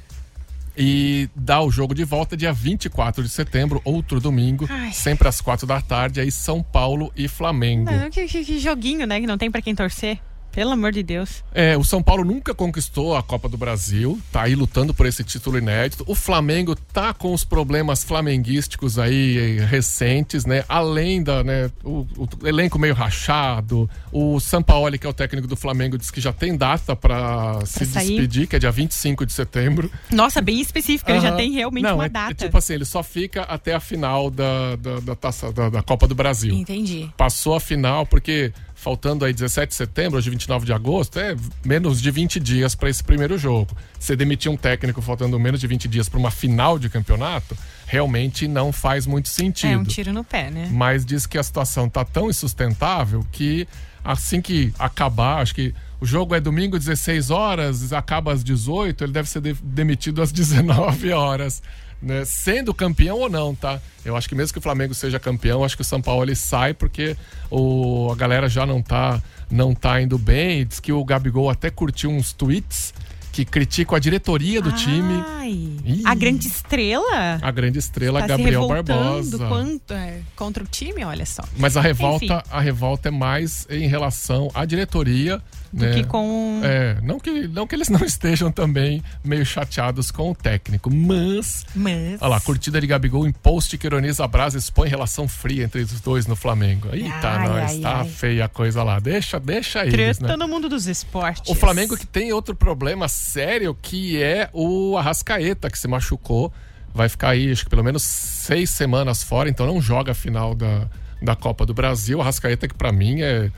[0.77, 4.91] E dá o jogo de volta dia 24 de setembro, outro domingo, Ai.
[4.91, 7.89] sempre às quatro da tarde, aí São Paulo e Flamengo.
[7.91, 9.19] Não, que, que- que joguinho, né?
[9.19, 10.19] Que não tem pra quem torcer.
[10.51, 11.43] Pelo amor de Deus.
[11.53, 15.23] É, o São Paulo nunca conquistou a Copa do Brasil, tá aí lutando por esse
[15.23, 16.03] título inédito.
[16.07, 20.63] O Flamengo tá com os problemas flamenguísticos aí eh, recentes, né?
[20.67, 23.89] Além da, né, o, o elenco meio rachado.
[24.11, 27.85] O Sampaoli, que é o técnico do Flamengo, diz que já tem data para se
[27.85, 28.07] sair.
[28.07, 29.91] despedir, que é dia 25 de setembro.
[30.11, 31.09] Nossa, bem específico.
[31.11, 32.31] Ele já tem realmente Não, uma é- data.
[32.31, 35.83] É tipo assim, ele só fica até a final da, da, da taça, da, da
[35.83, 36.53] Copa do Brasil.
[36.53, 37.09] Entendi.
[37.15, 41.99] Passou a final, porque faltando aí 17 de setembro, hoje 29 de agosto, é menos
[41.99, 43.75] de 20 dias para esse primeiro jogo.
[43.99, 47.57] Você demitir um técnico faltando menos de 20 dias para uma final de campeonato,
[47.87, 49.71] realmente não faz muito sentido.
[49.73, 50.69] É um tiro no pé, né?
[50.71, 53.67] Mas diz que a situação tá tão insustentável que
[54.05, 59.11] assim que acabar, acho que o jogo é domingo 16 horas, acaba às 18, ele
[59.11, 61.61] deve ser de- demitido às 19 horas.
[62.01, 62.23] Né?
[62.25, 63.79] Sendo campeão ou não, tá?
[64.05, 66.35] Eu acho que mesmo que o Flamengo seja campeão, acho que o São Paulo ele
[66.35, 67.17] sai porque
[67.49, 70.65] o, a galera já não tá, não tá indo bem.
[70.65, 72.93] Diz que o Gabigol até curtiu uns tweets
[73.31, 75.23] que criticam a diretoria do time.
[75.27, 75.69] Ai,
[76.05, 77.39] a grande estrela?
[77.41, 79.37] A grande estrela tá Gabriel Barbosa.
[79.47, 81.43] quanto- é, contra o time, olha só.
[81.57, 82.41] Mas a revolta, Enfim.
[82.49, 85.41] a revolta é mais em relação à diretoria
[85.71, 85.93] do né?
[85.93, 86.61] que com.
[86.63, 91.65] É, não que, não que eles não estejam também meio chateados com o técnico, mas.
[91.75, 92.21] Mas.
[92.21, 95.81] Olha lá, curtida de Gabigol em post que ironiza a Brasa expõe relação fria entre
[95.81, 96.89] os dois no Flamengo.
[96.91, 98.07] Eita, Ai, nós, ai, tá ai.
[98.07, 98.99] feia a coisa lá.
[98.99, 100.35] Deixa, deixa eles, Treta né?
[100.35, 101.49] no mundo dos esportes.
[101.49, 106.51] O Flamengo que tem outro problema sério, que é o Arrascaeta, que se machucou.
[106.93, 110.55] Vai ficar aí, acho que pelo menos seis semanas fora, então não joga a final
[110.55, 110.87] da,
[111.21, 112.17] da Copa do Brasil.
[112.17, 113.51] O Arrascaeta, que pra mim é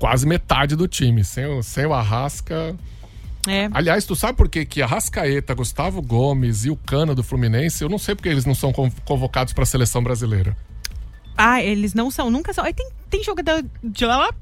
[0.00, 1.22] quase metade do time.
[1.22, 2.74] Sem o, sem o Arrasca.
[3.46, 3.68] É.
[3.72, 7.88] Aliás, tu sabe por que, que Arrascaeta, Gustavo Gomes e o Cano do Fluminense, eu
[7.88, 10.56] não sei porque eles não são con- convocados pra seleção brasileira.
[11.36, 12.64] Ah, eles não são, nunca são.
[12.64, 13.62] Aí Tem, tem, jogador,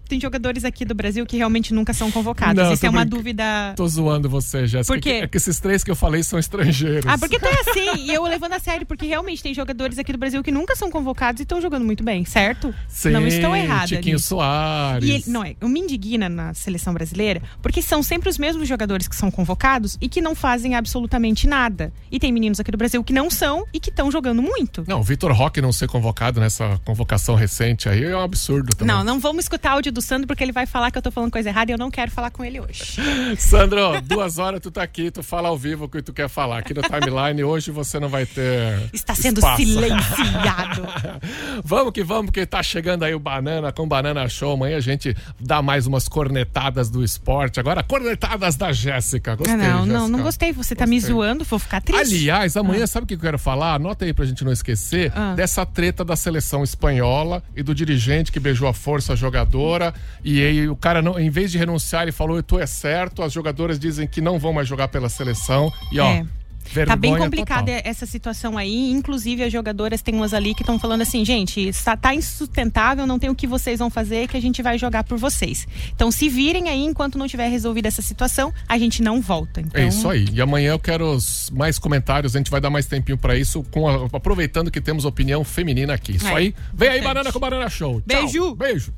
[0.08, 2.54] tem jogadores aqui do Brasil que realmente nunca são convocados.
[2.62, 3.72] Não, Isso é uma brinca- dúvida.
[3.76, 4.94] Tô zoando você, Jéssica.
[4.94, 5.10] Por quê?
[5.22, 7.06] É que esses três que eu falei são estrangeiros.
[7.06, 10.18] Ah, porque tá assim, e eu levando a sério, porque realmente tem jogadores aqui do
[10.18, 12.74] Brasil que nunca são convocados e estão jogando muito bem, certo?
[12.88, 13.86] Sim, não estou errada.
[13.86, 14.28] Tiquinho nisso.
[14.28, 15.08] Soares.
[15.08, 18.68] E ele, não é, eu me indigna na seleção brasileira, porque são sempre os mesmos
[18.68, 21.92] jogadores que são convocados e que não fazem absolutamente nada.
[22.10, 24.84] E tem meninos aqui do Brasil que não são e que estão jogando muito.
[24.86, 28.94] Não, o Vitor Roque não ser convocado nessa convocação recente aí é um absurdo também.
[28.94, 31.30] Não, não vamos escutar áudio do Sandro porque ele vai falar que eu tô falando
[31.30, 32.96] coisa errada e eu não quero falar com ele hoje.
[33.38, 36.58] Sandro, duas horas tu tá aqui, tu fala ao vivo o que tu quer falar.
[36.58, 38.78] Aqui no timeline, hoje você não vai ter.
[38.92, 39.56] Está sendo espaço.
[39.62, 40.86] silenciado.
[41.64, 44.54] vamos que vamos, que tá chegando aí o Banana com Banana Show.
[44.54, 47.60] Amanhã a gente dá mais umas cornetadas do esporte.
[47.60, 49.34] Agora, cornetadas da Jéssica.
[49.36, 50.08] Gostei, Ah, não, não, Jéssica.
[50.08, 50.52] não gostei.
[50.52, 52.00] Você tá me zoando, vou ficar triste.
[52.14, 53.74] Aliás, amanhã sabe o que eu quero falar?
[53.74, 55.34] Anota aí pra gente não esquecer Ah.
[55.34, 59.94] dessa treta da seleção espanhola e do dirigente que beijou a força a jogadora.
[60.24, 63.22] E aí o cara, não, em vez de renunciar, ele falou: Tu é certo.
[63.22, 65.72] As jogadoras dizem que não vão mais jogar pela seleção.
[65.92, 66.06] E ó.
[66.06, 66.26] É.
[66.72, 67.82] Vergonha Tá bem complicada total.
[67.90, 68.90] essa situação aí.
[68.90, 73.18] Inclusive, as jogadoras tem umas ali que estão falando assim, gente, está, tá insustentável, não
[73.18, 75.66] tem o que vocês vão fazer, que a gente vai jogar por vocês.
[75.94, 79.60] Então, se virem aí, enquanto não tiver resolvida essa situação, a gente não volta.
[79.60, 80.26] Então, É isso aí.
[80.32, 82.34] E amanhã eu quero os mais comentários.
[82.34, 85.94] A gente vai dar mais tempinho pra isso, com a- aproveitando que temos opinião feminina
[85.94, 86.16] aqui.
[86.16, 86.54] Isso É, aí.
[86.74, 87.00] Vem aí.
[87.00, 88.02] Banana com Banana Show.
[88.06, 88.20] Tchau.
[88.22, 88.54] Beijo.
[88.54, 88.92] Beijo.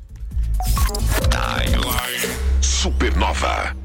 [1.29, 3.75] Timeline Supernova.